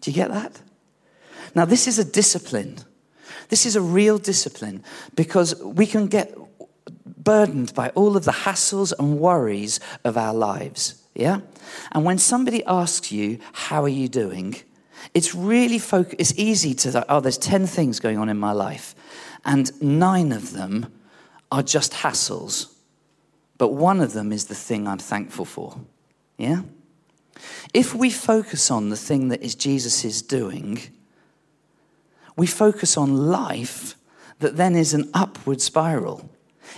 Do 0.00 0.12
you 0.12 0.14
get 0.14 0.30
that? 0.30 0.60
Now, 1.54 1.64
this 1.64 1.86
is 1.86 1.98
a 1.98 2.04
discipline. 2.04 2.78
This 3.48 3.66
is 3.66 3.76
a 3.76 3.80
real 3.80 4.18
discipline 4.18 4.82
because 5.14 5.54
we 5.62 5.86
can 5.86 6.06
get 6.06 6.36
burdened 7.16 7.74
by 7.74 7.90
all 7.90 8.16
of 8.16 8.24
the 8.24 8.32
hassles 8.32 8.92
and 8.98 9.18
worries 9.18 9.80
of 10.04 10.16
our 10.16 10.34
lives. 10.34 11.02
Yeah? 11.14 11.40
And 11.92 12.04
when 12.04 12.18
somebody 12.18 12.64
asks 12.64 13.12
you, 13.12 13.38
How 13.52 13.82
are 13.82 13.88
you 13.88 14.08
doing? 14.08 14.56
It's 15.12 15.34
really 15.34 15.78
focus. 15.78 16.14
It's 16.18 16.34
easy 16.38 16.74
to, 16.74 17.04
oh, 17.08 17.20
there's 17.20 17.38
10 17.38 17.66
things 17.66 18.00
going 18.00 18.18
on 18.18 18.28
in 18.28 18.38
my 18.38 18.52
life, 18.52 18.94
and 19.44 19.70
nine 19.82 20.32
of 20.32 20.52
them 20.52 20.92
are 21.52 21.62
just 21.62 21.92
hassles. 21.92 22.72
But 23.58 23.68
one 23.68 24.00
of 24.00 24.12
them 24.12 24.32
is 24.32 24.46
the 24.46 24.54
thing 24.54 24.88
I'm 24.88 24.98
thankful 24.98 25.44
for. 25.44 25.78
Yeah? 26.38 26.62
If 27.72 27.94
we 27.94 28.10
focus 28.10 28.70
on 28.70 28.88
the 28.88 28.96
thing 28.96 29.28
that 29.28 29.42
is 29.42 29.54
Jesus' 29.54 30.04
is 30.04 30.22
doing, 30.22 30.80
we 32.36 32.46
focus 32.46 32.96
on 32.96 33.28
life 33.28 33.96
that 34.40 34.56
then 34.56 34.74
is 34.74 34.94
an 34.94 35.10
upward 35.14 35.60
spiral. 35.60 36.28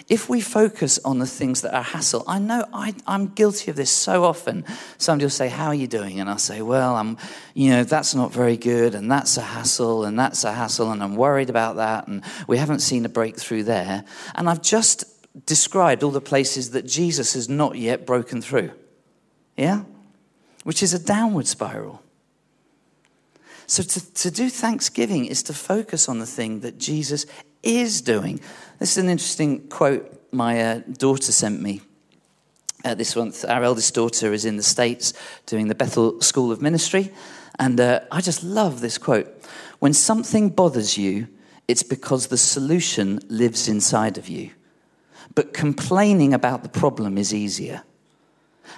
If 0.09 0.29
we 0.29 0.41
focus 0.41 0.99
on 1.05 1.19
the 1.19 1.27
things 1.27 1.63
that 1.63 1.75
are 1.75 1.83
hassle, 1.83 2.23
I 2.27 2.39
know 2.39 2.65
I, 2.73 2.95
am 3.07 3.29
guilty 3.29 3.71
of 3.71 3.77
this 3.77 3.91
so 3.91 4.25
often. 4.25 4.65
Somebody 4.99 5.25
will 5.25 5.31
say, 5.31 5.49
How 5.49 5.69
are 5.69 5.75
you 5.75 5.87
doing? 5.87 6.21
And 6.21 6.29
I'll 6.29 6.39
say, 6.39 6.61
Well, 6.61 6.97
I'm, 6.97 7.17
you 7.55 7.71
know, 7.71 7.85
that's 7.85 8.15
not 8.15 8.33
very 8.33 8.57
good, 8.57 8.95
and 8.95 9.11
that's 9.11 9.37
a 9.37 9.43
hassle, 9.43 10.05
and 10.05 10.19
that's 10.19 10.45
a 10.45 10.53
hassle, 10.53 10.91
and 10.91 11.03
I'm 11.03 11.17
worried 11.17 11.51
about 11.51 11.77
that, 11.77 12.09
and 12.09 12.23
we 12.47 12.59
haven't 12.59 12.81
seen 12.81 13.05
a 13.05 13.09
breakthrough 13.09 13.63
there. 13.63 14.05
And 14.35 14.51
I've 14.51 14.63
just 14.63 15.05
described 15.47 16.03
all 16.03 16.11
the 16.11 16.21
places 16.21 16.71
that 16.71 16.87
Jesus 16.87 17.35
has 17.35 17.49
not 17.49 17.77
yet 17.77 18.07
broken 18.07 18.41
through. 18.43 18.73
Yeah? 19.57 19.85
Which 20.65 20.83
is 20.83 20.95
a 20.95 20.99
downward 20.99 21.47
spiral. 21.47 22.03
So 23.67 23.83
to, 23.83 24.15
to 24.15 24.31
do 24.31 24.49
thanksgiving 24.49 25.27
is 25.27 25.43
to 25.45 25.53
focus 25.53 26.09
on 26.09 26.19
the 26.19 26.27
thing 26.27 26.61
that 26.61 26.79
Jesus 26.79 27.27
is 27.63 28.01
doing. 28.01 28.41
This 28.79 28.93
is 28.93 29.05
an 29.05 29.11
interesting 29.11 29.69
quote 29.69 30.13
my 30.33 30.61
uh, 30.61 30.81
daughter 30.99 31.33
sent 31.33 31.61
me. 31.63 31.81
Uh, 32.85 32.95
this 32.95 33.17
month, 33.17 33.45
our 33.49 33.65
eldest 33.65 33.95
daughter 33.95 34.33
is 34.33 34.45
in 34.45 34.57
the 34.57 34.63
States 34.63 35.13
doing 35.47 35.69
the 35.69 35.75
Bethel 35.75 36.21
School 36.21 36.53
of 36.53 36.63
Ministry. 36.63 37.13
And 37.59 37.81
uh, 37.81 38.01
I 38.13 38.21
just 38.21 38.45
love 38.45 38.81
this 38.81 38.99
quote. 38.99 39.27
When 39.79 39.93
something 39.93 40.51
bothers 40.51 40.97
you, 40.97 41.27
it's 41.69 41.83
because 41.83 42.29
the 42.29 42.39
solution 42.39 43.21
lives 43.29 43.67
inside 43.67 44.19
of 44.19 44.29
you. 44.29 44.51
But 45.35 45.53
complaining 45.53 46.33
about 46.33 46.63
the 46.63 46.69
problem 46.69 47.19
is 47.19 47.35
easier. 47.35 47.83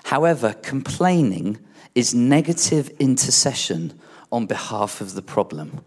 However, 0.05 0.55
complaining 0.55 1.59
is 1.95 2.15
negative 2.15 2.89
intercession 2.99 3.99
on 4.31 4.47
behalf 4.47 5.01
of 5.01 5.15
the 5.15 5.23
problem. 5.23 5.85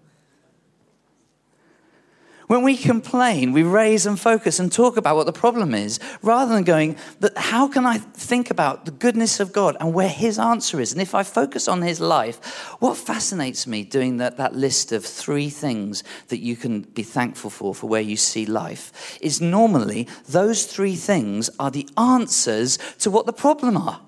When 2.52 2.64
we 2.64 2.76
complain, 2.76 3.54
we 3.54 3.64
raise 3.64 4.06
and 4.06 4.20
focus 4.20 4.60
and 4.60 4.70
talk 4.70 4.98
about 4.98 5.16
what 5.16 5.26
the 5.26 5.32
problem 5.32 5.74
is, 5.74 6.02
rather 6.22 6.54
than 6.54 6.66
going, 6.66 6.98
but 7.22 7.32
how 7.38 7.70
can 7.70 7.86
I 7.86 7.98
think 7.98 8.52
about 8.52 8.84
the 8.84 8.92
goodness 8.92 9.40
of 9.40 9.54
God 9.54 9.78
and 9.80 9.94
where 9.94 10.10
His 10.10 10.38
answer 10.38 10.82
is? 10.82 10.92
And 10.92 11.02
if 11.02 11.16
I 11.16 11.24
focus 11.24 11.70
on 11.70 11.82
His 11.82 12.02
life, 12.02 12.76
what 12.82 12.98
fascinates 12.98 13.68
me 13.68 13.86
doing 13.86 14.18
that, 14.18 14.36
that 14.36 14.54
list 14.54 14.92
of 14.92 15.06
three 15.06 15.50
things 15.50 16.04
that 16.28 16.40
you 16.40 16.58
can 16.58 16.82
be 16.82 17.04
thankful 17.04 17.50
for, 17.50 17.74
for 17.74 17.88
where 17.88 18.02
you 18.02 18.18
see 18.18 18.46
life, 18.46 19.18
is 19.22 19.40
normally 19.40 20.10
those 20.28 20.66
three 20.66 20.98
things 20.98 21.50
are 21.58 21.72
the 21.72 21.88
answers 21.98 22.78
to 23.00 23.10
what 23.10 23.28
the 23.28 23.32
problem 23.32 23.78
are. 23.78 24.02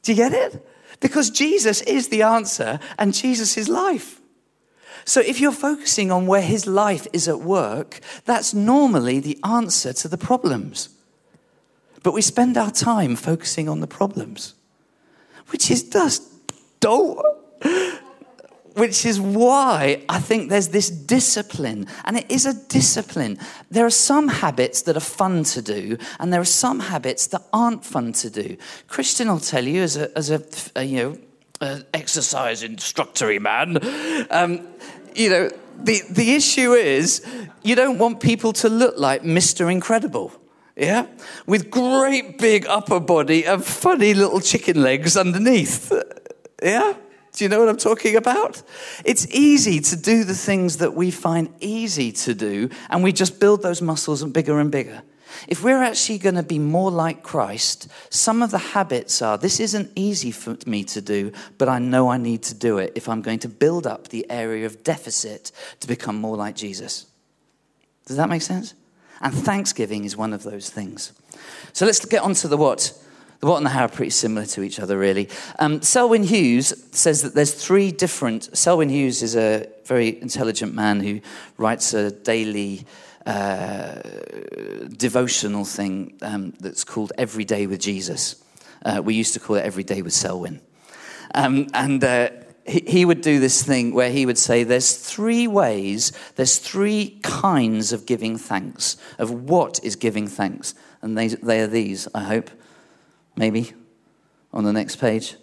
Do 0.00 0.12
you 0.12 0.16
get 0.16 0.32
it? 0.32 0.66
Because 1.02 1.30
Jesus 1.30 1.82
is 1.82 2.08
the 2.08 2.22
answer 2.22 2.78
and 2.96 3.12
Jesus 3.12 3.58
is 3.58 3.68
life. 3.68 4.20
So 5.04 5.20
if 5.20 5.40
you're 5.40 5.50
focusing 5.50 6.12
on 6.12 6.28
where 6.28 6.42
his 6.42 6.66
life 6.66 7.08
is 7.12 7.26
at 7.28 7.40
work, 7.40 8.00
that's 8.24 8.54
normally 8.54 9.18
the 9.18 9.36
answer 9.44 9.92
to 9.92 10.08
the 10.08 10.16
problems. 10.16 10.88
But 12.04 12.14
we 12.14 12.22
spend 12.22 12.56
our 12.56 12.70
time 12.70 13.16
focusing 13.16 13.68
on 13.68 13.80
the 13.80 13.86
problems, 13.88 14.54
which 15.48 15.70
is 15.70 15.82
just 15.82 16.22
don't. 16.78 17.20
Which 18.74 19.04
is 19.04 19.20
why 19.20 20.02
I 20.08 20.18
think 20.18 20.48
there's 20.48 20.68
this 20.68 20.88
discipline, 20.88 21.86
and 22.04 22.16
it 22.16 22.30
is 22.30 22.46
a 22.46 22.54
discipline. 22.54 23.38
There 23.70 23.84
are 23.84 23.90
some 23.90 24.28
habits 24.28 24.82
that 24.82 24.96
are 24.96 25.00
fun 25.00 25.44
to 25.44 25.60
do, 25.60 25.98
and 26.18 26.32
there 26.32 26.40
are 26.40 26.44
some 26.44 26.80
habits 26.80 27.26
that 27.28 27.42
aren't 27.52 27.84
fun 27.84 28.12
to 28.14 28.30
do. 28.30 28.56
Christian 28.88 29.28
will 29.28 29.40
tell 29.40 29.64
you, 29.64 29.82
as 29.82 29.96
a, 29.96 30.16
as 30.16 30.30
a, 30.30 30.42
a 30.74 30.84
you 30.84 30.96
know, 30.96 31.18
uh, 31.60 31.80
exercise 31.94 32.62
instructory 32.62 33.38
man. 33.38 33.78
Um, 34.30 34.66
you 35.14 35.30
know, 35.30 35.50
the, 35.78 36.00
the 36.10 36.34
issue 36.34 36.72
is 36.72 37.24
you 37.62 37.74
don't 37.74 37.98
want 37.98 38.20
people 38.20 38.52
to 38.54 38.68
look 38.68 38.98
like 38.98 39.22
Mr. 39.22 39.70
Incredible. 39.70 40.32
Yeah? 40.76 41.06
With 41.46 41.70
great 41.70 42.38
big 42.38 42.66
upper 42.66 43.00
body 43.00 43.44
and 43.44 43.64
funny 43.64 44.14
little 44.14 44.40
chicken 44.40 44.82
legs 44.82 45.16
underneath. 45.16 45.92
Yeah? 46.62 46.94
Do 47.32 47.44
you 47.44 47.48
know 47.48 47.60
what 47.60 47.68
I'm 47.68 47.78
talking 47.78 48.16
about? 48.16 48.62
It's 49.04 49.26
easy 49.28 49.80
to 49.80 49.96
do 49.96 50.24
the 50.24 50.34
things 50.34 50.76
that 50.78 50.94
we 50.94 51.10
find 51.10 51.48
easy 51.60 52.12
to 52.12 52.34
do, 52.34 52.68
and 52.90 53.02
we 53.02 53.12
just 53.12 53.40
build 53.40 53.62
those 53.62 53.80
muscles 53.80 54.22
bigger 54.24 54.60
and 54.60 54.70
bigger. 54.70 55.02
If 55.48 55.62
we're 55.62 55.82
actually 55.82 56.18
going 56.18 56.34
to 56.34 56.42
be 56.42 56.58
more 56.58 56.90
like 56.90 57.22
Christ, 57.22 57.88
some 58.10 58.42
of 58.42 58.50
the 58.50 58.58
habits 58.58 59.22
are 59.22 59.38
this 59.38 59.60
isn't 59.60 59.90
easy 59.96 60.30
for 60.30 60.58
me 60.66 60.84
to 60.84 61.00
do, 61.00 61.32
but 61.56 61.70
I 61.70 61.78
know 61.78 62.08
I 62.08 62.18
need 62.18 62.42
to 62.44 62.54
do 62.54 62.78
it 62.78 62.92
if 62.94 63.08
I'm 63.08 63.22
going 63.22 63.38
to 63.40 63.48
build 63.48 63.86
up 63.86 64.08
the 64.08 64.26
area 64.30 64.66
of 64.66 64.84
deficit 64.84 65.50
to 65.80 65.88
become 65.88 66.16
more 66.16 66.36
like 66.36 66.54
Jesus. 66.54 67.06
Does 68.06 68.18
that 68.18 68.28
make 68.28 68.42
sense? 68.42 68.74
And 69.22 69.32
thanksgiving 69.32 70.04
is 70.04 70.16
one 70.16 70.32
of 70.32 70.42
those 70.42 70.68
things. 70.68 71.12
So 71.72 71.86
let's 71.86 72.04
get 72.04 72.22
on 72.22 72.34
to 72.34 72.48
the 72.48 72.56
what. 72.56 72.92
The 73.42 73.48
what 73.48 73.56
and 73.56 73.66
the 73.66 73.70
how 73.70 73.86
are 73.86 73.88
pretty 73.88 74.10
similar 74.10 74.46
to 74.46 74.62
each 74.62 74.78
other, 74.78 74.96
really. 74.96 75.28
Um, 75.58 75.82
Selwyn 75.82 76.22
Hughes 76.22 76.72
says 76.92 77.22
that 77.22 77.34
there's 77.34 77.52
three 77.52 77.90
different. 77.90 78.56
Selwyn 78.56 78.88
Hughes 78.88 79.20
is 79.20 79.34
a 79.34 79.66
very 79.84 80.22
intelligent 80.22 80.74
man 80.74 81.00
who 81.00 81.20
writes 81.56 81.92
a 81.92 82.12
daily 82.12 82.86
uh, 83.26 84.00
devotional 84.96 85.64
thing 85.64 86.16
um, 86.22 86.52
that's 86.60 86.84
called 86.84 87.12
Every 87.18 87.44
Day 87.44 87.66
with 87.66 87.80
Jesus. 87.80 88.36
Uh, 88.84 89.02
we 89.04 89.14
used 89.14 89.34
to 89.34 89.40
call 89.40 89.56
it 89.56 89.64
Every 89.64 89.82
Day 89.82 90.02
with 90.02 90.12
Selwyn. 90.12 90.60
Um, 91.34 91.66
and 91.74 92.04
uh, 92.04 92.28
he, 92.64 92.84
he 92.86 93.04
would 93.04 93.22
do 93.22 93.40
this 93.40 93.64
thing 93.64 93.92
where 93.92 94.12
he 94.12 94.24
would 94.24 94.38
say, 94.38 94.62
There's 94.62 94.94
three 94.94 95.48
ways, 95.48 96.12
there's 96.36 96.58
three 96.58 97.18
kinds 97.24 97.92
of 97.92 98.06
giving 98.06 98.38
thanks, 98.38 98.96
of 99.18 99.32
what 99.32 99.80
is 99.82 99.96
giving 99.96 100.28
thanks. 100.28 100.76
And 101.00 101.18
they, 101.18 101.26
they 101.26 101.60
are 101.60 101.66
these, 101.66 102.06
I 102.14 102.22
hope. 102.22 102.48
Maybe 103.36 103.72
on 104.52 104.64
the 104.64 104.72
next 104.72 104.96
page. 104.96 105.36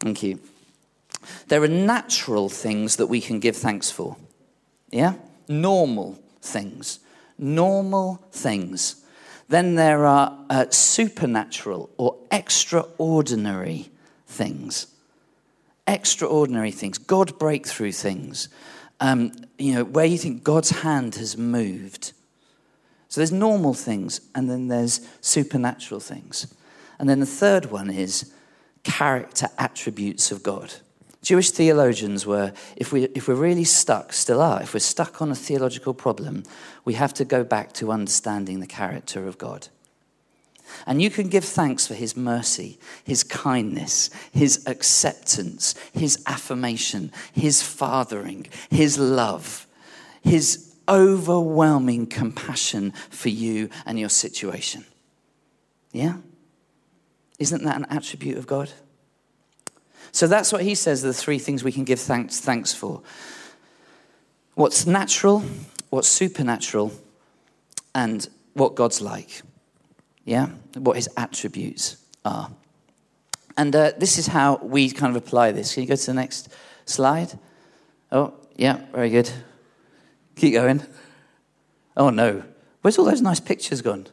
Thank 0.00 0.22
you. 0.22 0.40
There 1.48 1.62
are 1.62 1.68
natural 1.68 2.48
things 2.48 2.96
that 2.96 3.06
we 3.06 3.20
can 3.20 3.40
give 3.40 3.56
thanks 3.56 3.90
for. 3.90 4.16
Yeah? 4.90 5.14
Normal 5.48 6.18
things 6.40 7.00
normal 7.38 8.22
things. 8.32 9.04
Then 9.48 9.76
there 9.76 10.04
are 10.04 10.36
uh, 10.50 10.66
supernatural 10.70 11.88
or 11.96 12.16
extraordinary 12.30 13.90
things. 14.26 14.88
Extraordinary 15.86 16.70
things, 16.70 16.98
God 16.98 17.38
breakthrough 17.38 17.92
things, 17.92 18.50
um, 19.00 19.32
you 19.56 19.72
know, 19.72 19.84
where 19.84 20.04
you 20.04 20.18
think 20.18 20.44
God's 20.44 20.70
hand 20.70 21.14
has 21.14 21.38
moved. 21.38 22.12
So 23.08 23.20
there's 23.20 23.32
normal 23.32 23.72
things, 23.72 24.20
and 24.34 24.50
then 24.50 24.68
there's 24.68 25.00
supernatural 25.22 26.00
things. 26.00 26.52
And 26.98 27.08
then 27.08 27.20
the 27.20 27.26
third 27.26 27.66
one 27.66 27.90
is 27.90 28.32
character 28.82 29.48
attributes 29.58 30.32
of 30.32 30.42
God. 30.42 30.74
Jewish 31.22 31.50
theologians 31.50 32.26
were, 32.26 32.52
if, 32.76 32.92
we, 32.92 33.04
if 33.14 33.28
we're 33.28 33.34
really 33.34 33.64
stuck, 33.64 34.12
still 34.12 34.40
are, 34.40 34.62
if 34.62 34.72
we're 34.72 34.80
stuck 34.80 35.20
on 35.20 35.30
a 35.30 35.34
theological 35.34 35.92
problem, 35.92 36.44
we 36.84 36.94
have 36.94 37.12
to 37.14 37.24
go 37.24 37.44
back 37.44 37.72
to 37.74 37.92
understanding 37.92 38.60
the 38.60 38.66
character 38.66 39.26
of 39.26 39.36
God. 39.36 39.68
And 40.86 41.02
you 41.02 41.10
can 41.10 41.28
give 41.28 41.44
thanks 41.44 41.86
for 41.86 41.94
his 41.94 42.16
mercy, 42.16 42.78
his 43.04 43.24
kindness, 43.24 44.10
his 44.32 44.64
acceptance, 44.66 45.74
his 45.92 46.22
affirmation, 46.26 47.10
his 47.32 47.62
fathering, 47.62 48.46
his 48.70 48.98
love, 48.98 49.66
his 50.22 50.74
overwhelming 50.88 52.06
compassion 52.06 52.92
for 53.10 53.28
you 53.28 53.70
and 53.86 53.98
your 53.98 54.08
situation. 54.08 54.84
Yeah? 55.92 56.16
Isn't 57.38 57.64
that 57.64 57.76
an 57.76 57.86
attribute 57.90 58.38
of 58.38 58.46
God? 58.46 58.70
So 60.12 60.26
that's 60.26 60.52
what 60.52 60.62
he 60.62 60.74
says 60.74 61.04
are 61.04 61.08
the 61.08 61.14
three 61.14 61.38
things 61.38 61.62
we 61.62 61.72
can 61.72 61.84
give 61.84 62.00
thanks, 62.00 62.40
thanks 62.40 62.72
for 62.72 63.02
what's 64.54 64.86
natural, 64.86 65.44
what's 65.90 66.08
supernatural, 66.08 66.92
and 67.94 68.28
what 68.54 68.74
God's 68.74 69.00
like. 69.00 69.42
Yeah? 70.24 70.48
What 70.74 70.96
his 70.96 71.08
attributes 71.16 71.96
are. 72.24 72.50
And 73.56 73.74
uh, 73.74 73.92
this 73.98 74.18
is 74.18 74.28
how 74.28 74.56
we 74.56 74.90
kind 74.90 75.14
of 75.14 75.22
apply 75.22 75.52
this. 75.52 75.74
Can 75.74 75.82
you 75.82 75.88
go 75.88 75.96
to 75.96 76.06
the 76.06 76.14
next 76.14 76.48
slide? 76.86 77.38
Oh, 78.10 78.34
yeah, 78.56 78.80
very 78.92 79.10
good. 79.10 79.30
Keep 80.36 80.54
going. 80.54 80.82
Oh 81.96 82.10
no. 82.10 82.42
Where's 82.82 82.98
all 82.98 83.04
those 83.04 83.22
nice 83.22 83.40
pictures 83.40 83.82
gone? 83.82 84.06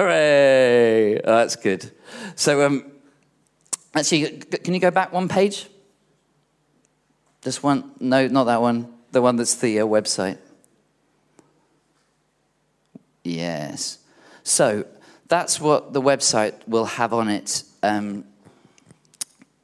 Hooray! 0.00 1.20
Oh, 1.20 1.36
that's 1.36 1.56
good. 1.56 1.90
So, 2.34 2.64
um, 2.64 2.90
actually, 3.94 4.30
can 4.38 4.72
you 4.72 4.80
go 4.80 4.90
back 4.90 5.12
one 5.12 5.28
page? 5.28 5.66
This 7.42 7.62
one? 7.62 7.92
No, 8.00 8.26
not 8.26 8.44
that 8.44 8.62
one. 8.62 8.94
The 9.12 9.20
one 9.20 9.36
that's 9.36 9.56
the 9.56 9.80
uh, 9.80 9.84
website. 9.84 10.38
Yes. 13.24 13.98
So, 14.42 14.86
that's 15.28 15.60
what 15.60 15.92
the 15.92 16.00
website 16.00 16.54
will 16.66 16.86
have 16.86 17.12
on 17.12 17.28
it 17.28 17.62
um, 17.82 18.24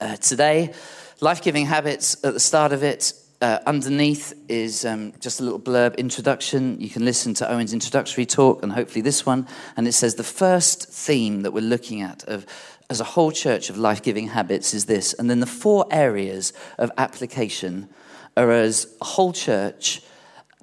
uh, 0.03 0.17
today. 0.17 0.75
Life 1.23 1.41
giving 1.41 1.65
habits 1.65 2.23
at 2.23 2.35
the 2.35 2.41
start 2.41 2.75
of 2.75 2.83
it. 2.83 3.15
Uh, 3.43 3.59
underneath 3.67 4.33
is 4.49 4.87
um, 4.87 5.13
just 5.21 5.41
a 5.41 5.43
little 5.43 5.61
blurb 5.61 5.97
introduction. 5.99 6.81
You 6.81 6.89
can 6.89 7.05
listen 7.05 7.35
to 7.35 7.53
Owen's 7.53 7.75
introductory 7.75 8.25
talk 8.25 8.63
and 8.63 8.73
hopefully 8.73 9.03
this 9.03 9.27
one. 9.27 9.47
And 9.77 9.87
it 9.87 9.93
says 9.93 10.15
the 10.15 10.25
first 10.25 10.89
theme 10.89 11.43
that 11.43 11.53
we're 11.53 11.61
looking 11.61 12.01
at 12.01 12.25
of, 12.25 12.47
as 12.89 12.99
a 12.99 13.05
whole 13.05 13.31
church 13.31 13.69
of 13.69 13.77
life 13.77 14.03
giving 14.03 14.29
habits 14.29 14.73
is 14.73 14.87
this. 14.87 15.13
And 15.13 15.29
then 15.29 15.41
the 15.41 15.47
four 15.47 15.87
areas 15.91 16.55
of 16.79 16.91
application 16.97 17.91
are 18.39 18.51
as 18.51 18.97
a 19.03 19.05
whole 19.05 19.35
church, 19.35 20.03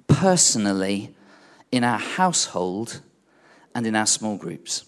personally, 0.08 1.14
in 1.70 1.84
our 1.84 1.98
household, 1.98 3.02
and 3.74 3.86
in 3.86 3.94
our 3.94 4.06
small 4.06 4.36
groups. 4.36 4.84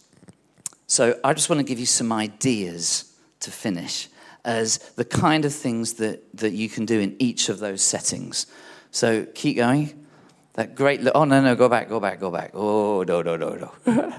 So 0.88 1.18
I 1.22 1.34
just 1.34 1.48
want 1.48 1.60
to 1.60 1.64
give 1.64 1.78
you 1.78 1.86
some 1.86 2.12
ideas 2.12 3.12
to 3.40 3.50
finish 3.52 4.08
as 4.46 4.78
the 4.94 5.04
kind 5.04 5.44
of 5.44 5.52
things 5.52 5.94
that, 5.94 6.22
that 6.38 6.52
you 6.52 6.68
can 6.68 6.86
do 6.86 7.00
in 7.00 7.16
each 7.18 7.48
of 7.48 7.58
those 7.58 7.82
settings. 7.82 8.46
So 8.92 9.26
keep 9.34 9.56
going. 9.56 10.06
That 10.54 10.74
great, 10.74 11.06
oh 11.14 11.24
no, 11.24 11.42
no, 11.42 11.54
go 11.56 11.68
back, 11.68 11.88
go 11.88 12.00
back, 12.00 12.20
go 12.20 12.30
back. 12.30 12.52
Oh, 12.54 13.02
no, 13.02 13.20
no, 13.20 13.36
no, 13.36 13.72
no. 13.86 14.12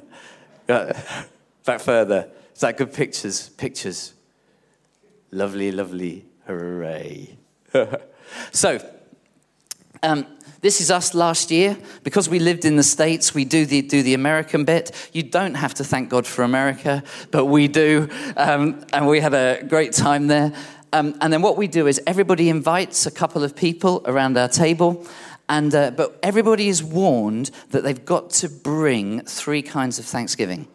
back 1.66 1.80
further. 1.80 2.30
Is 2.54 2.62
that 2.62 2.78
good 2.78 2.94
pictures? 2.94 3.50
Pictures. 3.50 4.14
Lovely, 5.32 5.72
lovely. 5.72 6.26
Hooray. 6.46 7.38
so, 8.52 8.80
um, 10.04 10.28
this 10.62 10.82
is 10.82 10.92
us 10.92 11.14
last 11.14 11.52
year. 11.52 11.78
Because 12.04 12.30
we 12.30 12.40
lived 12.40 12.66
in 12.66 12.76
the 12.76 12.84
States, 12.84 13.34
we 13.34 13.46
do 13.46 13.66
the, 13.66 13.82
do 13.82 14.04
the 14.04 14.14
American 14.14 14.66
bit. 14.66 15.10
You 15.14 15.24
don't 15.24 15.56
have 15.56 15.74
to 15.76 15.84
thank 15.84 16.10
God 16.10 16.26
for 16.26 16.44
America, 16.44 17.04
but 17.32 17.46
we 17.46 17.68
do. 17.68 18.10
Um, 18.36 18.86
and 18.94 19.08
we 19.08 19.20
had 19.20 19.34
a 19.34 19.64
great 19.64 19.94
time 19.94 20.28
there. 20.28 20.54
Um, 20.94 21.18
and 21.22 21.32
then 21.34 21.42
what 21.42 21.58
we 21.58 21.68
do 21.68 21.88
is 21.88 22.02
everybody 22.08 22.50
invites 22.50 23.06
a 23.06 23.12
couple 23.12 23.44
of 23.44 23.56
people 23.56 24.02
around 24.06 24.38
our 24.38 24.48
table. 24.48 25.06
And, 25.50 25.74
uh, 25.74 25.92
but 25.92 26.18
everybody 26.24 26.68
is 26.68 26.84
warned 26.84 27.52
that 27.72 27.84
they've 27.84 28.06
got 28.06 28.32
to 28.32 28.50
bring 28.50 29.22
three 29.22 29.62
kinds 29.62 30.00
of 30.00 30.06
thanksgiving. 30.06 30.68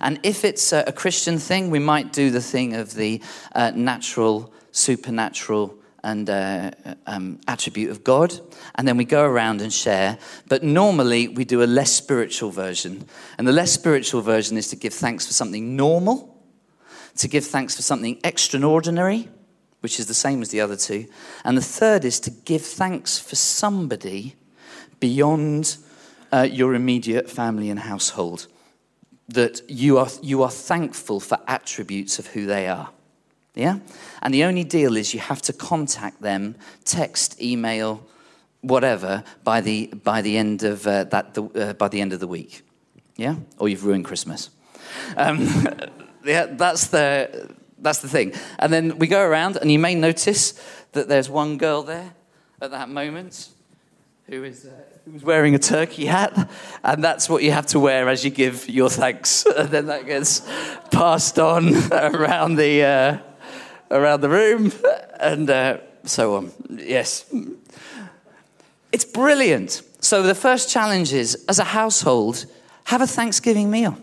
And 0.00 0.18
if 0.22 0.44
it's 0.44 0.72
a, 0.72 0.84
a 0.86 0.92
Christian 0.92 1.38
thing, 1.38 1.70
we 1.70 1.78
might 1.78 2.12
do 2.12 2.30
the 2.30 2.40
thing 2.40 2.74
of 2.74 2.94
the 2.94 3.20
uh, 3.54 3.72
natural, 3.74 4.52
supernatural, 4.72 5.74
and 6.06 6.30
uh, 6.30 6.70
um, 7.08 7.40
attribute 7.48 7.90
of 7.90 8.04
God, 8.04 8.32
and 8.76 8.86
then 8.86 8.96
we 8.96 9.04
go 9.04 9.24
around 9.24 9.60
and 9.60 9.72
share. 9.72 10.18
But 10.48 10.62
normally 10.62 11.26
we 11.26 11.44
do 11.44 11.64
a 11.64 11.66
less 11.66 11.90
spiritual 11.90 12.52
version. 12.52 13.06
And 13.36 13.46
the 13.46 13.52
less 13.52 13.72
spiritual 13.72 14.22
version 14.22 14.56
is 14.56 14.68
to 14.68 14.76
give 14.76 14.94
thanks 14.94 15.26
for 15.26 15.32
something 15.32 15.74
normal, 15.74 16.40
to 17.16 17.26
give 17.26 17.44
thanks 17.44 17.74
for 17.74 17.82
something 17.82 18.20
extraordinary, 18.22 19.28
which 19.80 19.98
is 19.98 20.06
the 20.06 20.14
same 20.14 20.42
as 20.42 20.50
the 20.50 20.60
other 20.60 20.76
two. 20.76 21.06
And 21.44 21.58
the 21.58 21.62
third 21.80 22.04
is 22.04 22.20
to 22.20 22.30
give 22.30 22.62
thanks 22.62 23.18
for 23.18 23.34
somebody 23.34 24.36
beyond 25.00 25.76
uh, 26.32 26.46
your 26.48 26.74
immediate 26.74 27.28
family 27.28 27.68
and 27.68 27.80
household. 27.80 28.46
That 29.28 29.60
you 29.68 29.98
are, 29.98 30.08
you 30.22 30.44
are 30.44 30.52
thankful 30.52 31.18
for 31.18 31.40
attributes 31.48 32.20
of 32.20 32.28
who 32.28 32.46
they 32.46 32.68
are. 32.68 32.90
Yeah? 33.56 33.78
And 34.22 34.32
the 34.32 34.44
only 34.44 34.62
deal 34.62 34.96
is 34.96 35.14
you 35.14 35.20
have 35.20 35.42
to 35.42 35.52
contact 35.52 36.20
them, 36.20 36.54
text, 36.84 37.42
email, 37.42 38.06
whatever, 38.60 39.24
by 39.42 39.62
the, 39.62 39.86
by 40.04 40.20
the, 40.22 40.36
end, 40.36 40.62
of, 40.62 40.86
uh, 40.86 41.04
that, 41.04 41.34
the, 41.34 41.44
uh, 41.44 41.72
by 41.72 41.88
the 41.88 42.00
end 42.00 42.12
of 42.12 42.20
the 42.20 42.28
week. 42.28 42.62
Yeah? 43.16 43.36
Or 43.58 43.68
you've 43.68 43.84
ruined 43.84 44.04
Christmas. 44.04 44.50
Um, 45.16 45.66
yeah, 46.24 46.46
that's 46.46 46.88
the, 46.88 47.50
that's 47.78 48.00
the 48.00 48.08
thing. 48.08 48.34
And 48.58 48.72
then 48.72 48.98
we 48.98 49.06
go 49.06 49.26
around, 49.26 49.56
and 49.56 49.72
you 49.72 49.78
may 49.78 49.94
notice 49.94 50.52
that 50.92 51.08
there's 51.08 51.30
one 51.30 51.56
girl 51.56 51.82
there 51.82 52.12
at 52.60 52.70
that 52.72 52.90
moment 52.90 53.48
who 54.28 54.44
is, 54.44 54.66
uh, 54.66 54.70
who's 55.04 55.22
wearing 55.22 55.54
a 55.54 55.58
turkey 55.58 56.04
hat, 56.04 56.50
and 56.82 57.02
that's 57.02 57.28
what 57.28 57.42
you 57.42 57.52
have 57.52 57.66
to 57.66 57.78
wear 57.78 58.08
as 58.08 58.24
you 58.24 58.30
give 58.30 58.68
your 58.68 58.90
thanks. 58.90 59.46
And 59.56 59.70
then 59.70 59.86
that 59.86 60.04
gets 60.04 60.42
passed 60.90 61.38
on 61.38 61.74
around 61.92 62.56
the, 62.56 62.82
uh, 62.82 63.18
around 63.90 64.20
the 64.20 64.28
room, 64.28 64.72
and 65.20 65.48
uh, 65.48 65.78
so 66.04 66.36
on. 66.36 66.52
Yes. 66.70 67.24
It's 68.92 69.04
brilliant. 69.04 69.82
So, 70.00 70.22
the 70.22 70.34
first 70.34 70.70
challenge 70.70 71.12
is 71.12 71.44
as 71.48 71.58
a 71.58 71.64
household, 71.64 72.46
have 72.84 73.02
a 73.02 73.06
Thanksgiving 73.06 73.70
meal. 73.70 73.98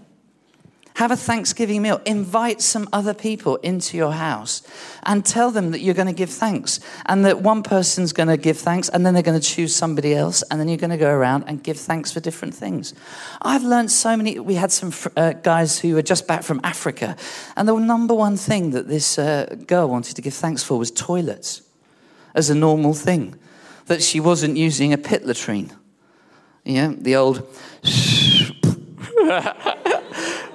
Have 0.96 1.12
a 1.12 1.18
Thanksgiving 1.18 1.82
meal. 1.82 2.02
Invite 2.06 2.62
some 2.62 2.88
other 2.94 3.14
people 3.14 3.56
into 3.58 3.98
your 3.98 4.12
house 4.12 4.62
and 5.04 5.26
tell 5.26 5.50
them 5.50 5.72
that 5.72 5.80
you're 5.80 5.96
going 5.96 6.08
to 6.08 6.14
give 6.14 6.30
thanks 6.30 6.80
and 7.08 7.26
that 7.26 7.42
one 7.42 7.64
person's 7.64 8.14
going 8.14 8.30
to 8.30 8.38
give 8.38 8.58
thanks 8.60 8.90
and 8.90 9.06
then 9.06 9.14
they're 9.14 9.24
going 9.24 9.40
to 9.40 9.46
choose 9.46 9.76
somebody 9.76 10.14
else 10.14 10.44
and 10.44 10.60
then 10.60 10.68
you're 10.68 10.78
going 10.78 10.92
to 10.92 10.98
go 10.98 11.12
around 11.12 11.46
and 11.48 11.64
give 11.64 11.78
thanks 11.78 12.12
for 12.12 12.20
different 12.20 12.54
things. 12.54 12.94
I've 13.42 13.64
learned 13.64 13.92
so 13.92 14.16
many. 14.16 14.40
We 14.40 14.56
had 14.56 14.72
some 14.72 14.94
uh, 15.18 15.34
guys 15.34 15.80
who 15.80 15.96
were 15.96 16.04
just 16.04 16.28
back 16.28 16.44
from 16.44 16.62
Africa 16.64 17.16
and 17.58 17.68
the 17.68 17.78
number 17.78 18.14
one 18.14 18.38
thing 18.38 18.72
that 18.72 18.88
this 18.88 19.18
uh, 19.18 19.56
girl 19.66 19.90
wanted 19.90 20.16
to 20.16 20.22
give 20.22 20.36
thanks 20.36 20.64
for 20.64 20.78
was 20.78 20.92
toilets 20.92 21.64
as 22.36 22.50
a 22.50 22.56
normal 22.56 22.94
thing, 22.94 23.36
that 23.86 24.02
she 24.02 24.20
wasn't 24.20 24.58
using 24.58 24.94
a 24.94 24.98
pit 24.98 25.26
latrine. 25.26 25.72
Yeah, 26.64 26.94
the 26.98 27.16
old. 27.16 27.48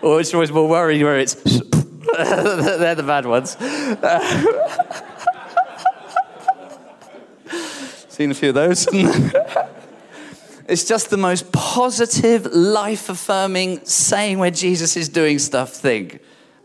or 0.09 0.21
it's 0.21 0.33
always 0.33 0.51
more 0.51 0.67
worrying 0.67 1.05
where 1.05 1.19
it's 1.19 1.35
they're 1.35 2.95
the 2.95 3.05
bad 3.07 3.27
ones. 3.27 3.57
Seen 8.09 8.31
a 8.31 8.35
few 8.35 8.49
of 8.49 8.55
those. 8.55 8.89
it's 10.69 10.85
just 10.85 11.11
the 11.11 11.19
most 11.19 11.53
positive, 11.53 12.47
life 12.47 13.11
affirming, 13.11 13.85
saying 13.85 14.39
where 14.39 14.51
Jesus 14.51 14.97
is 14.97 15.11
doing 15.11 15.39
stuff 15.39 15.75
thing. 15.75 16.19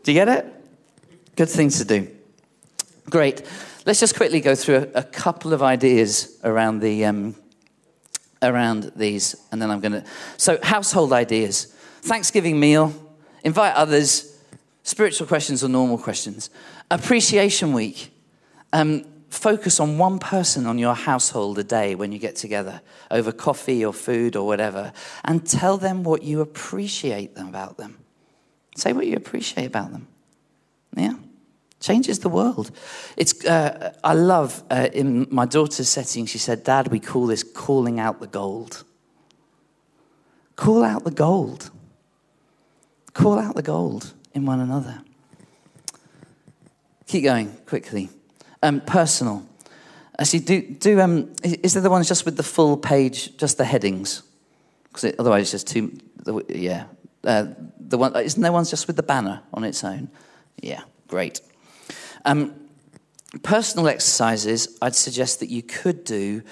Do 0.03 0.11
you 0.11 0.19
get 0.19 0.29
it? 0.29 0.45
Good 1.35 1.49
thing 1.49 1.69
to 1.69 1.85
do. 1.85 2.07
Great. 3.09 3.43
Let's 3.85 3.99
just 3.99 4.15
quickly 4.15 4.39
go 4.39 4.55
through 4.55 4.89
a, 4.95 4.99
a 4.99 5.03
couple 5.03 5.53
of 5.53 5.61
ideas 5.61 6.39
around 6.43 6.79
the 6.79 7.05
um, 7.05 7.35
around 8.41 8.93
these, 8.95 9.35
and 9.51 9.61
then 9.61 9.69
I'm 9.69 9.81
going 9.81 9.91
to. 9.91 10.03
So, 10.37 10.57
household 10.63 11.11
ideas. 11.11 11.65
Thanksgiving 12.01 12.59
meal 12.59 12.93
Invite 13.43 13.75
others, 13.75 14.37
spiritual 14.83 15.27
questions 15.27 15.63
or 15.63 15.69
normal 15.69 15.97
questions. 15.97 16.49
Appreciation 16.89 17.73
week. 17.73 18.11
Um, 18.71 19.05
focus 19.29 19.79
on 19.79 19.97
one 19.97 20.19
person 20.19 20.65
on 20.65 20.77
your 20.77 20.93
household 20.93 21.57
a 21.57 21.63
day 21.63 21.95
when 21.95 22.11
you 22.11 22.19
get 22.19 22.35
together 22.35 22.81
over 23.09 23.31
coffee 23.31 23.83
or 23.83 23.91
food 23.91 24.35
or 24.35 24.45
whatever 24.45 24.93
and 25.25 25.45
tell 25.45 25.77
them 25.77 26.03
what 26.03 26.23
you 26.23 26.39
appreciate 26.39 27.31
about 27.35 27.77
them. 27.77 27.97
Say 28.75 28.93
what 28.93 29.07
you 29.07 29.15
appreciate 29.15 29.65
about 29.65 29.91
them. 29.91 30.07
Yeah? 30.95 31.15
Changes 31.79 32.19
the 32.19 32.29
world. 32.29 32.71
It's, 33.17 33.43
uh, 33.45 33.93
I 34.03 34.13
love 34.13 34.63
uh, 34.69 34.89
in 34.93 35.27
my 35.29 35.45
daughter's 35.45 35.89
setting, 35.89 36.25
she 36.25 36.37
said, 36.37 36.63
Dad, 36.63 36.87
we 36.87 36.99
call 36.99 37.27
this 37.27 37.43
calling 37.43 37.99
out 37.99 38.19
the 38.19 38.27
gold. 38.27 38.83
Call 40.55 40.83
out 40.83 41.03
the 41.03 41.11
gold. 41.11 41.71
Call 43.13 43.39
out 43.39 43.55
the 43.55 43.61
gold 43.61 44.13
in 44.33 44.45
one 44.45 44.59
another. 44.59 45.01
Keep 47.07 47.23
going 47.23 47.55
quickly. 47.65 48.09
Um, 48.61 48.81
personal. 48.81 49.45
Actually, 50.17 50.39
do, 50.39 50.61
do 50.61 51.01
um, 51.01 51.33
is 51.43 51.73
there 51.73 51.81
the 51.81 51.89
ones 51.89 52.07
just 52.07 52.25
with 52.25 52.37
the 52.37 52.43
full 52.43 52.77
page, 52.77 53.35
just 53.37 53.57
the 53.57 53.65
headings? 53.65 54.23
Because 54.83 55.13
otherwise, 55.19 55.41
it's 55.41 55.51
just 55.51 55.67
too. 55.67 55.97
Yeah, 56.47 56.85
uh, 57.23 57.47
the 57.79 57.97
one 57.97 58.15
isn't 58.15 58.41
there 58.41 58.51
ones 58.51 58.69
just 58.69 58.87
with 58.87 58.95
the 58.95 59.03
banner 59.03 59.41
on 59.53 59.63
its 59.63 59.83
own? 59.83 60.09
Yeah, 60.61 60.81
great. 61.07 61.41
Um, 62.25 62.53
personal 63.41 63.87
exercises, 63.87 64.77
I'd 64.81 64.95
suggest 64.95 65.39
that 65.39 65.49
you 65.49 65.63
could 65.63 66.03
do 66.03 66.43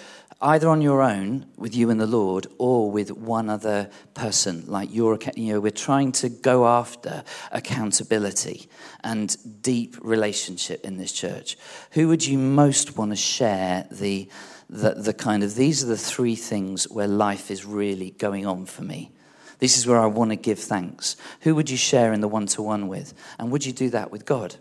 either 0.42 0.68
on 0.70 0.82
your 0.82 1.02
own 1.02 1.46
with 1.56 1.76
you 1.76 1.90
and 1.90 2.00
the 2.00 2.08
Lord 2.08 2.48
or 2.58 2.90
with 2.90 3.12
one 3.12 3.50
other 3.50 3.90
person. 4.14 4.64
Like 4.68 4.94
your, 4.94 5.20
you 5.36 5.54
know, 5.54 5.60
we're 5.60 5.72
trying 5.72 6.12
to 6.14 6.30
go 6.30 6.68
after 6.68 7.24
accountability 7.52 8.68
and 9.04 9.36
deep 9.62 9.98
relationship 10.02 10.84
in 10.84 10.98
this 10.98 11.12
church. 11.12 11.58
Who 11.92 12.08
would 12.08 12.26
you 12.26 12.38
most 12.38 12.98
want 12.98 13.12
to 13.12 13.16
share 13.16 13.88
the, 13.92 14.28
the, 14.70 14.96
the 14.96 15.14
kind 15.14 15.44
of, 15.44 15.56
these 15.56 15.84
are 15.84 15.88
the 15.88 15.98
three 15.98 16.36
things 16.36 16.90
where 16.90 17.08
life 17.08 17.52
is 17.52 17.66
really 17.66 18.12
going 18.12 18.46
on 18.48 18.66
for 18.66 18.84
me? 18.84 19.12
This 19.60 19.78
is 19.78 19.86
where 19.86 20.00
I 20.00 20.08
want 20.08 20.32
to 20.32 20.36
give 20.36 20.58
thanks. 20.58 21.16
Who 21.42 21.54
would 21.54 21.70
you 21.70 21.78
share 21.78 22.14
in 22.14 22.22
the 22.22 22.28
one 22.28 22.48
to 22.48 22.64
one 22.64 22.88
with? 22.88 23.14
And 23.38 23.52
would 23.52 23.64
you 23.64 23.72
do 23.72 23.92
that 23.92 24.10
with 24.12 24.26
God? 24.26 24.56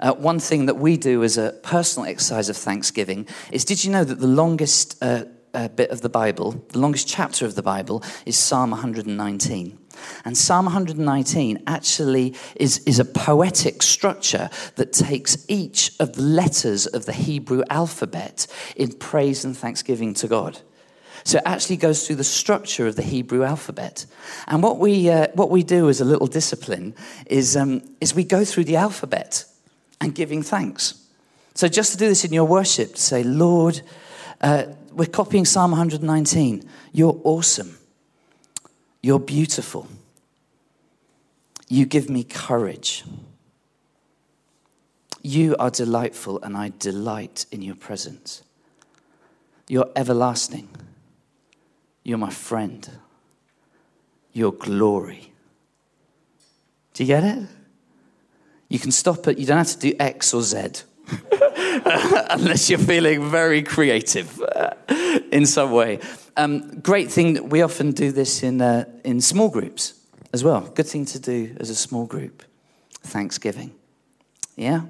Uh, 0.00 0.12
one 0.14 0.38
thing 0.38 0.66
that 0.66 0.76
we 0.76 0.96
do 0.96 1.22
as 1.22 1.38
a 1.38 1.52
personal 1.62 2.08
exercise 2.08 2.48
of 2.48 2.56
thanksgiving 2.56 3.26
is 3.50 3.64
did 3.64 3.84
you 3.84 3.90
know 3.90 4.04
that 4.04 4.20
the 4.20 4.26
longest 4.26 4.96
uh, 5.02 5.24
uh, 5.54 5.68
bit 5.68 5.90
of 5.90 6.00
the 6.00 6.08
Bible, 6.08 6.52
the 6.68 6.78
longest 6.78 7.06
chapter 7.08 7.44
of 7.46 7.54
the 7.54 7.62
Bible, 7.62 8.02
is 8.26 8.36
Psalm 8.36 8.70
119? 8.70 9.78
And 10.24 10.36
Psalm 10.36 10.64
119 10.66 11.62
actually 11.66 12.34
is, 12.56 12.78
is 12.86 12.98
a 12.98 13.04
poetic 13.04 13.82
structure 13.82 14.50
that 14.76 14.92
takes 14.92 15.44
each 15.48 15.92
of 16.00 16.14
the 16.14 16.22
letters 16.22 16.86
of 16.86 17.06
the 17.06 17.12
Hebrew 17.12 17.62
alphabet 17.68 18.46
in 18.76 18.92
praise 18.92 19.44
and 19.44 19.56
thanksgiving 19.56 20.14
to 20.14 20.28
God. 20.28 20.60
So 21.24 21.38
it 21.38 21.44
actually 21.46 21.76
goes 21.76 22.06
through 22.06 22.16
the 22.16 22.24
structure 22.24 22.86
of 22.86 22.96
the 22.96 23.02
Hebrew 23.02 23.44
alphabet. 23.44 24.06
And 24.48 24.62
what 24.62 24.78
we, 24.78 25.08
uh, 25.08 25.28
what 25.34 25.50
we 25.50 25.62
do 25.62 25.88
as 25.88 26.00
a 26.00 26.04
little 26.04 26.26
discipline 26.26 26.94
is, 27.26 27.56
um, 27.56 27.82
is 28.00 28.14
we 28.14 28.24
go 28.24 28.44
through 28.44 28.64
the 28.64 28.76
alphabet 28.76 29.44
and 30.02 30.14
giving 30.14 30.42
thanks. 30.42 31.00
So 31.54 31.68
just 31.68 31.92
to 31.92 31.98
do 31.98 32.08
this 32.08 32.24
in 32.24 32.32
your 32.32 32.44
worship, 32.44 32.96
say, 32.96 33.22
Lord, 33.22 33.82
uh, 34.40 34.64
we're 34.90 35.06
copying 35.06 35.44
Psalm 35.44 35.70
119. 35.70 36.68
You're 36.92 37.20
awesome. 37.22 37.78
You're 39.00 39.20
beautiful. 39.20 39.86
You 41.68 41.86
give 41.86 42.10
me 42.10 42.24
courage. 42.24 43.04
You 45.22 45.54
are 45.60 45.70
delightful, 45.70 46.42
and 46.42 46.56
I 46.56 46.72
delight 46.80 47.46
in 47.52 47.62
your 47.62 47.76
presence. 47.76 48.42
You're 49.68 49.90
everlasting. 49.94 50.68
You're 52.02 52.18
my 52.18 52.30
friend. 52.30 52.90
Your 54.32 54.52
glory. 54.52 55.32
Do 56.94 57.04
you 57.04 57.06
get 57.06 57.22
it? 57.22 57.48
You 58.72 58.78
can 58.78 58.90
stop 58.90 59.28
it. 59.28 59.38
You 59.38 59.44
don't 59.44 59.58
have 59.58 59.66
to 59.66 59.78
do 59.78 59.92
X 60.00 60.32
or 60.32 60.40
Z. 60.40 60.56
Unless 62.30 62.70
you're 62.70 62.78
feeling 62.78 63.30
very 63.30 63.62
creative 63.62 64.40
uh, 64.40 64.70
in 65.30 65.44
some 65.44 65.72
way. 65.72 66.00
Um, 66.38 66.80
great 66.80 67.10
thing 67.10 67.34
that 67.34 67.50
we 67.50 67.60
often 67.60 67.90
do 67.90 68.12
this 68.12 68.42
in, 68.42 68.62
uh, 68.62 68.86
in 69.04 69.20
small 69.20 69.50
groups 69.50 69.92
as 70.32 70.42
well. 70.42 70.62
Good 70.62 70.86
thing 70.86 71.04
to 71.04 71.18
do 71.18 71.54
as 71.60 71.68
a 71.68 71.74
small 71.74 72.06
group. 72.06 72.44
Thanksgiving. 73.02 73.74
Yeah? 74.56 74.86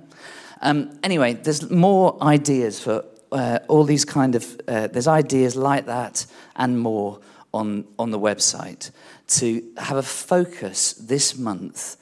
Um, 0.60 0.96
anyway, 1.02 1.32
there's 1.34 1.68
more 1.68 2.22
ideas 2.22 2.78
for 2.78 3.04
uh, 3.32 3.58
all 3.66 3.82
these 3.82 4.04
kind 4.04 4.36
of, 4.36 4.60
uh, 4.68 4.86
there's 4.86 5.08
ideas 5.08 5.56
like 5.56 5.86
that 5.86 6.24
and 6.54 6.78
more 6.78 7.18
on, 7.52 7.86
on 7.98 8.12
the 8.12 8.20
website 8.20 8.92
to 9.26 9.72
have 9.78 9.96
a 9.96 10.04
focus 10.04 10.92
this 10.92 11.36
month 11.36 11.96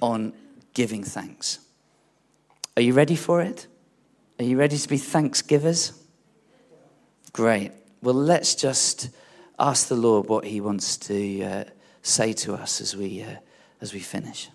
on 0.00 0.32
giving 0.78 1.02
thanks. 1.02 1.58
Are 2.76 2.82
you 2.82 2.92
ready 2.92 3.16
for 3.16 3.42
it? 3.42 3.66
Are 4.38 4.44
you 4.44 4.56
ready 4.56 4.78
to 4.78 4.88
be 4.88 4.96
thanksgivers? 4.96 5.92
Great. 7.32 7.72
Well, 8.00 8.14
let's 8.14 8.54
just 8.54 9.10
ask 9.58 9.88
the 9.88 9.96
Lord 9.96 10.28
what 10.28 10.44
He 10.44 10.60
wants 10.60 10.96
to 10.98 11.42
uh, 11.42 11.64
say 12.02 12.32
to 12.44 12.54
us 12.54 12.80
as 12.80 12.94
we, 12.96 13.24
uh, 13.24 13.38
as 13.80 13.92
we 13.92 13.98
finish. 13.98 14.50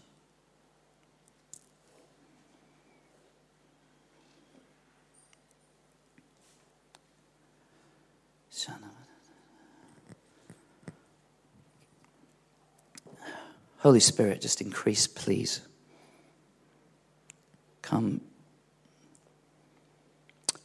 Holy 13.79 13.99
Spirit, 13.99 14.39
just 14.39 14.62
increase, 14.62 15.07
please. 15.07 15.59
Come. 17.93 18.21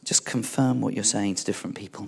Just 0.03 0.25
confirm 0.25 0.81
what 0.81 0.95
you're 0.95 1.03
saying 1.03 1.35
to 1.35 1.45
different 1.45 1.75
people. 1.75 2.07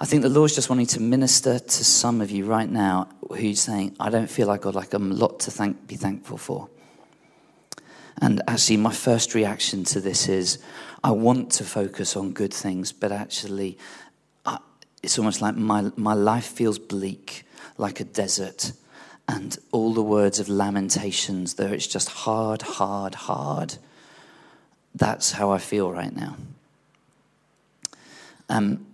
I 0.00 0.06
think 0.06 0.22
the 0.22 0.30
Lord's 0.30 0.54
just 0.54 0.70
wanting 0.70 0.86
to 0.86 1.00
minister 1.00 1.58
to 1.58 1.84
some 1.84 2.22
of 2.22 2.30
you 2.30 2.46
right 2.46 2.70
now 2.70 3.08
who's 3.28 3.60
saying, 3.60 3.94
I 4.00 4.08
don't 4.08 4.30
feel 4.30 4.46
like 4.46 4.62
God, 4.62 4.74
like 4.74 4.94
like 4.94 4.94
a 4.94 4.98
lot 4.98 5.40
to 5.40 5.50
thank, 5.50 5.86
be 5.86 5.96
thankful 5.96 6.38
for. 6.38 6.70
And 8.22 8.40
actually, 8.48 8.78
my 8.78 8.94
first 8.94 9.34
reaction 9.34 9.84
to 9.84 10.00
this 10.00 10.26
is 10.26 10.58
I 11.04 11.10
want 11.10 11.52
to 11.52 11.64
focus 11.64 12.16
on 12.16 12.32
good 12.32 12.54
things, 12.54 12.92
but 12.92 13.12
actually, 13.12 13.76
I, 14.46 14.56
it's 15.02 15.18
almost 15.18 15.42
like 15.42 15.56
my, 15.56 15.90
my 15.96 16.14
life 16.14 16.46
feels 16.46 16.78
bleak, 16.78 17.44
like 17.76 18.00
a 18.00 18.04
desert 18.04 18.72
and 19.28 19.56
all 19.70 19.94
the 19.94 20.02
words 20.02 20.40
of 20.40 20.48
lamentations, 20.48 21.54
though 21.54 21.66
it's 21.66 21.86
just 21.86 22.08
hard, 22.08 22.62
hard, 22.62 23.14
hard. 23.14 23.76
That's 24.94 25.32
how 25.32 25.50
I 25.50 25.58
feel 25.58 25.90
right 25.90 26.14
now. 26.14 26.36
Um, 28.48 28.86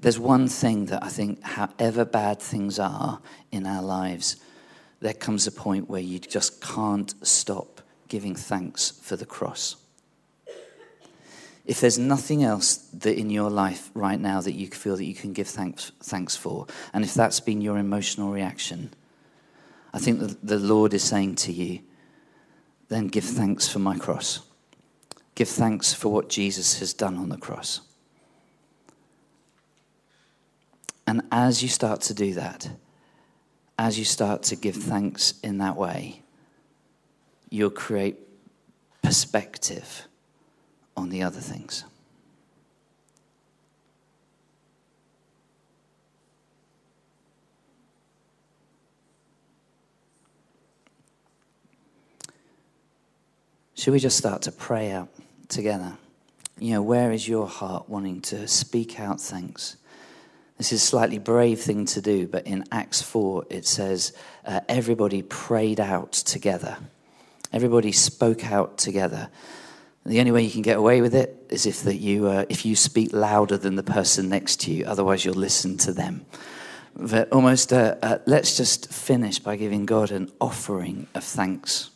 there's 0.00 0.18
one 0.18 0.48
thing 0.48 0.86
that 0.86 1.02
I 1.02 1.08
think, 1.08 1.42
however 1.42 2.04
bad 2.04 2.40
things 2.40 2.78
are 2.78 3.20
in 3.50 3.66
our 3.66 3.82
lives, 3.82 4.36
there 5.00 5.12
comes 5.12 5.46
a 5.46 5.52
point 5.52 5.88
where 5.88 6.00
you 6.00 6.18
just 6.18 6.62
can't 6.62 7.14
stop 7.26 7.80
giving 8.08 8.34
thanks 8.34 8.90
for 8.90 9.16
the 9.16 9.26
cross. 9.26 9.76
If 11.66 11.80
there's 11.80 11.98
nothing 11.98 12.44
else 12.44 12.76
that 12.92 13.18
in 13.18 13.30
your 13.30 13.50
life 13.50 13.90
right 13.94 14.20
now 14.20 14.40
that 14.42 14.52
you 14.52 14.68
feel 14.68 14.96
that 14.96 15.04
you 15.04 15.14
can 15.14 15.32
give 15.32 15.48
thanks, 15.48 15.92
thanks 16.02 16.36
for, 16.36 16.66
and 16.92 17.04
if 17.04 17.14
that's 17.14 17.40
been 17.40 17.62
your 17.62 17.78
emotional 17.78 18.30
reaction, 18.30 18.90
I 19.94 19.98
think 20.00 20.18
the, 20.18 20.36
the 20.42 20.58
Lord 20.58 20.92
is 20.92 21.04
saying 21.04 21.36
to 21.36 21.52
you, 21.52 21.78
then 22.88 23.06
give 23.06 23.22
thanks 23.22 23.68
for 23.68 23.78
my 23.78 23.96
cross. 23.96 24.40
Give 25.36 25.48
thanks 25.48 25.94
for 25.94 26.10
what 26.10 26.28
Jesus 26.28 26.80
has 26.80 26.92
done 26.92 27.16
on 27.16 27.28
the 27.28 27.36
cross. 27.36 27.80
And 31.06 31.22
as 31.30 31.62
you 31.62 31.68
start 31.68 32.00
to 32.02 32.14
do 32.14 32.34
that, 32.34 32.68
as 33.78 33.96
you 33.96 34.04
start 34.04 34.42
to 34.44 34.56
give 34.56 34.74
thanks 34.74 35.34
in 35.44 35.58
that 35.58 35.76
way, 35.76 36.22
you'll 37.48 37.70
create 37.70 38.18
perspective 39.00 40.08
on 40.96 41.08
the 41.08 41.22
other 41.22 41.40
things. 41.40 41.84
Should 53.76 53.92
we 53.92 53.98
just 53.98 54.16
start 54.16 54.42
to 54.42 54.52
pray 54.52 54.92
out 54.92 55.08
together? 55.48 55.96
You 56.60 56.74
know, 56.74 56.82
where 56.82 57.10
is 57.10 57.26
your 57.26 57.48
heart 57.48 57.88
wanting 57.88 58.20
to 58.22 58.46
speak 58.46 59.00
out 59.00 59.20
thanks? 59.20 59.76
This 60.58 60.72
is 60.72 60.80
a 60.80 60.86
slightly 60.86 61.18
brave 61.18 61.60
thing 61.60 61.84
to 61.86 62.00
do, 62.00 62.28
but 62.28 62.46
in 62.46 62.64
Acts 62.70 63.02
4, 63.02 63.46
it 63.50 63.66
says 63.66 64.12
uh, 64.46 64.60
everybody 64.68 65.22
prayed 65.22 65.80
out 65.80 66.12
together. 66.12 66.76
Everybody 67.52 67.90
spoke 67.90 68.46
out 68.46 68.78
together. 68.78 69.28
The 70.06 70.20
only 70.20 70.30
way 70.30 70.44
you 70.44 70.52
can 70.52 70.62
get 70.62 70.78
away 70.78 71.00
with 71.00 71.14
it 71.14 71.44
is 71.50 71.66
if, 71.66 71.82
that 71.82 71.96
you, 71.96 72.28
uh, 72.28 72.44
if 72.48 72.64
you 72.64 72.76
speak 72.76 73.12
louder 73.12 73.56
than 73.56 73.74
the 73.74 73.82
person 73.82 74.28
next 74.28 74.60
to 74.60 74.72
you, 74.72 74.84
otherwise, 74.84 75.24
you'll 75.24 75.34
listen 75.34 75.78
to 75.78 75.92
them. 75.92 76.24
But 76.94 77.32
almost, 77.32 77.72
uh, 77.72 77.96
uh 78.00 78.18
let's 78.24 78.56
just 78.56 78.92
finish 78.92 79.40
by 79.40 79.56
giving 79.56 79.84
God 79.84 80.12
an 80.12 80.30
offering 80.40 81.08
of 81.12 81.24
thanks 81.24 81.90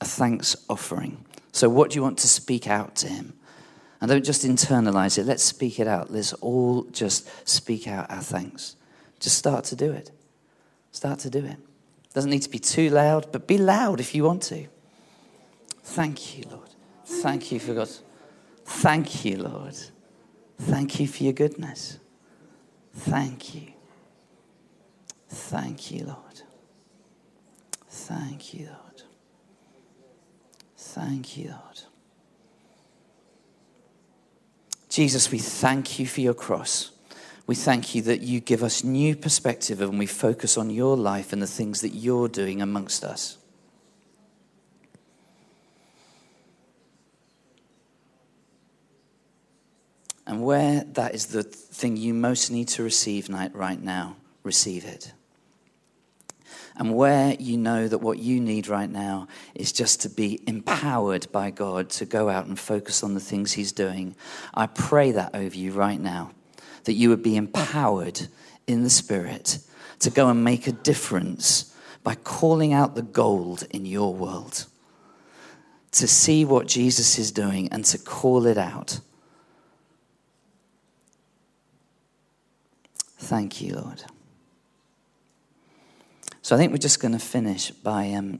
a 0.00 0.04
thanks 0.04 0.56
offering. 0.68 1.24
So, 1.52 1.68
what 1.68 1.90
do 1.90 1.96
you 1.96 2.02
want 2.02 2.18
to 2.18 2.28
speak 2.28 2.66
out 2.66 2.96
to 2.96 3.08
Him? 3.08 3.34
And 4.00 4.10
don't 4.10 4.24
just 4.24 4.42
internalize 4.42 5.18
it, 5.18 5.24
let's 5.24 5.42
speak 5.42 5.80
it 5.80 5.88
out. 5.88 6.12
Let's 6.12 6.32
all 6.34 6.84
just 6.84 7.48
speak 7.48 7.88
out 7.88 8.10
our 8.10 8.20
thanks. 8.20 8.76
Just 9.20 9.38
start 9.38 9.64
to 9.66 9.76
do 9.76 9.90
it. 9.90 10.10
Start 10.92 11.18
to 11.20 11.30
do 11.30 11.44
it. 11.44 11.56
Doesn't 12.12 12.30
need 12.30 12.42
to 12.42 12.50
be 12.50 12.58
too 12.58 12.90
loud, 12.90 13.32
but 13.32 13.46
be 13.46 13.58
loud 13.58 14.00
if 14.00 14.14
you 14.14 14.24
want 14.24 14.42
to. 14.44 14.66
Thank 15.82 16.36
you, 16.36 16.44
Lord. 16.50 16.68
Thank 17.04 17.52
you 17.52 17.60
for 17.60 17.74
God. 17.74 17.88
Thank 18.64 19.24
you, 19.24 19.38
Lord. 19.38 19.76
Thank 20.58 20.98
you 20.98 21.06
for 21.06 21.22
your 21.22 21.32
goodness. 21.32 21.98
Thank 22.94 23.54
you. 23.54 23.68
Thank 25.28 25.90
you, 25.90 26.06
Lord. 26.06 26.40
Thank 27.88 28.54
you, 28.54 28.66
Lord. 28.66 28.85
Thank 30.96 31.36
you, 31.36 31.50
Lord. 31.50 31.82
Jesus, 34.88 35.30
we 35.30 35.38
thank 35.38 35.98
you 35.98 36.06
for 36.06 36.22
your 36.22 36.32
cross. 36.32 36.90
We 37.46 37.54
thank 37.54 37.94
you 37.94 38.00
that 38.02 38.22
you 38.22 38.40
give 38.40 38.62
us 38.62 38.82
new 38.82 39.14
perspective 39.14 39.82
and 39.82 39.98
we 39.98 40.06
focus 40.06 40.56
on 40.56 40.70
your 40.70 40.96
life 40.96 41.34
and 41.34 41.42
the 41.42 41.46
things 41.46 41.82
that 41.82 41.90
you're 41.90 42.28
doing 42.28 42.62
amongst 42.62 43.04
us. 43.04 43.36
And 50.26 50.42
where 50.42 50.82
that 50.94 51.14
is 51.14 51.26
the 51.26 51.42
thing 51.42 51.98
you 51.98 52.14
most 52.14 52.50
need 52.50 52.68
to 52.68 52.82
receive 52.82 53.28
right 53.28 53.82
now, 53.82 54.16
receive 54.42 54.86
it. 54.86 55.12
And 56.78 56.94
where 56.94 57.34
you 57.38 57.56
know 57.56 57.88
that 57.88 57.98
what 57.98 58.18
you 58.18 58.38
need 58.38 58.68
right 58.68 58.90
now 58.90 59.28
is 59.54 59.72
just 59.72 60.02
to 60.02 60.10
be 60.10 60.42
empowered 60.46 61.30
by 61.32 61.50
God 61.50 61.88
to 61.90 62.04
go 62.04 62.28
out 62.28 62.46
and 62.46 62.58
focus 62.58 63.02
on 63.02 63.14
the 63.14 63.20
things 63.20 63.52
He's 63.52 63.72
doing, 63.72 64.14
I 64.52 64.66
pray 64.66 65.10
that 65.12 65.34
over 65.34 65.56
you 65.56 65.72
right 65.72 66.00
now, 66.00 66.32
that 66.84 66.92
you 66.92 67.08
would 67.08 67.22
be 67.22 67.36
empowered 67.36 68.28
in 68.66 68.82
the 68.82 68.90
Spirit 68.90 69.58
to 70.00 70.10
go 70.10 70.28
and 70.28 70.44
make 70.44 70.66
a 70.66 70.72
difference 70.72 71.74
by 72.02 72.14
calling 72.14 72.72
out 72.72 72.94
the 72.94 73.02
gold 73.02 73.66
in 73.70 73.86
your 73.86 74.14
world, 74.14 74.66
to 75.92 76.06
see 76.06 76.44
what 76.44 76.66
Jesus 76.66 77.18
is 77.18 77.32
doing 77.32 77.68
and 77.72 77.84
to 77.86 77.98
call 77.98 78.46
it 78.46 78.58
out. 78.58 79.00
Thank 83.18 83.62
you, 83.62 83.74
Lord. 83.76 84.04
So 86.46 86.54
I 86.54 86.58
think 86.60 86.70
we're 86.70 86.78
just 86.78 87.00
going 87.00 87.10
to 87.10 87.18
finish 87.18 87.72
by, 87.72 88.12
um, 88.12 88.38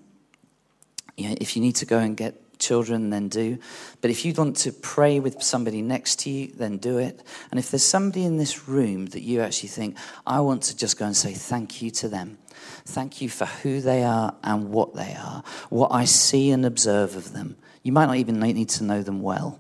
you 1.17 1.29
know, 1.29 1.35
if 1.41 1.57
you 1.57 1.61
need 1.61 1.75
to 1.75 1.87
go 1.87 1.99
and 1.99 2.17
get 2.17 2.57
children, 2.61 3.11
then 3.11 3.29
do. 3.29 3.59
But 4.01 4.13
if 4.13 4.25
you 4.25 4.33
want 4.33 4.59
to 4.59 4.71
pray 4.71 5.19
with 5.19 5.43
somebody 5.43 5.83
next 5.83 6.21
to 6.21 6.31
you, 6.31 6.53
then 6.55 6.77
do 6.77 6.99
it. 6.99 7.21
And 7.51 7.59
if 7.59 7.73
there's 7.73 7.83
somebody 7.83 8.25
in 8.25 8.37
this 8.37 8.69
room 8.69 9.07
that 9.07 9.23
you 9.23 9.41
actually 9.41 9.71
think, 9.71 9.97
I 10.25 10.39
want 10.39 10.63
to 10.63 10.77
just 10.77 11.01
go 11.01 11.05
and 11.05 11.17
say 11.17 11.33
thank 11.33 11.83
you 11.83 11.91
to 11.91 12.09
them. 12.09 12.39
Thank 12.85 13.21
you 13.21 13.29
for 13.29 13.47
who 13.47 13.81
they 13.81 14.05
are 14.05 14.37
and 14.45 14.71
what 14.71 14.95
they 14.95 15.17
are, 15.19 15.43
what 15.69 15.91
I 15.91 16.05
see 16.05 16.53
and 16.53 16.65
observe 16.65 17.17
of 17.17 17.33
them. 17.33 17.57
You 17.83 17.91
might 17.91 18.07
not 18.07 18.19
even 18.19 18.39
need 18.39 18.69
to 18.69 18.85
know 18.85 19.03
them 19.03 19.21
well. 19.21 19.59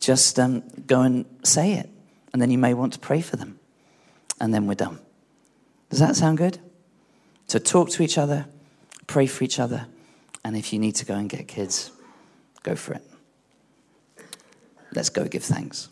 Just 0.00 0.40
um, 0.40 0.64
go 0.84 1.02
and 1.02 1.26
say 1.44 1.74
it. 1.74 1.88
And 2.32 2.42
then 2.42 2.50
you 2.50 2.58
may 2.58 2.74
want 2.74 2.94
to 2.94 2.98
pray 2.98 3.20
for 3.20 3.36
them. 3.36 3.60
And 4.40 4.52
then 4.52 4.66
we're 4.66 4.74
done. 4.74 4.98
Does 5.90 6.00
that 6.00 6.16
sound 6.16 6.38
good? 6.38 6.58
So 7.54 7.60
talk 7.60 7.88
to 7.90 8.02
each 8.02 8.18
other, 8.18 8.46
pray 9.06 9.28
for 9.28 9.44
each 9.44 9.60
other, 9.60 9.86
and 10.44 10.56
if 10.56 10.72
you 10.72 10.80
need 10.80 10.96
to 10.96 11.04
go 11.04 11.14
and 11.14 11.30
get 11.30 11.46
kids, 11.46 11.92
go 12.64 12.74
for 12.74 12.94
it. 12.94 13.02
Let's 14.92 15.08
go 15.08 15.24
give 15.24 15.44
thanks. 15.44 15.88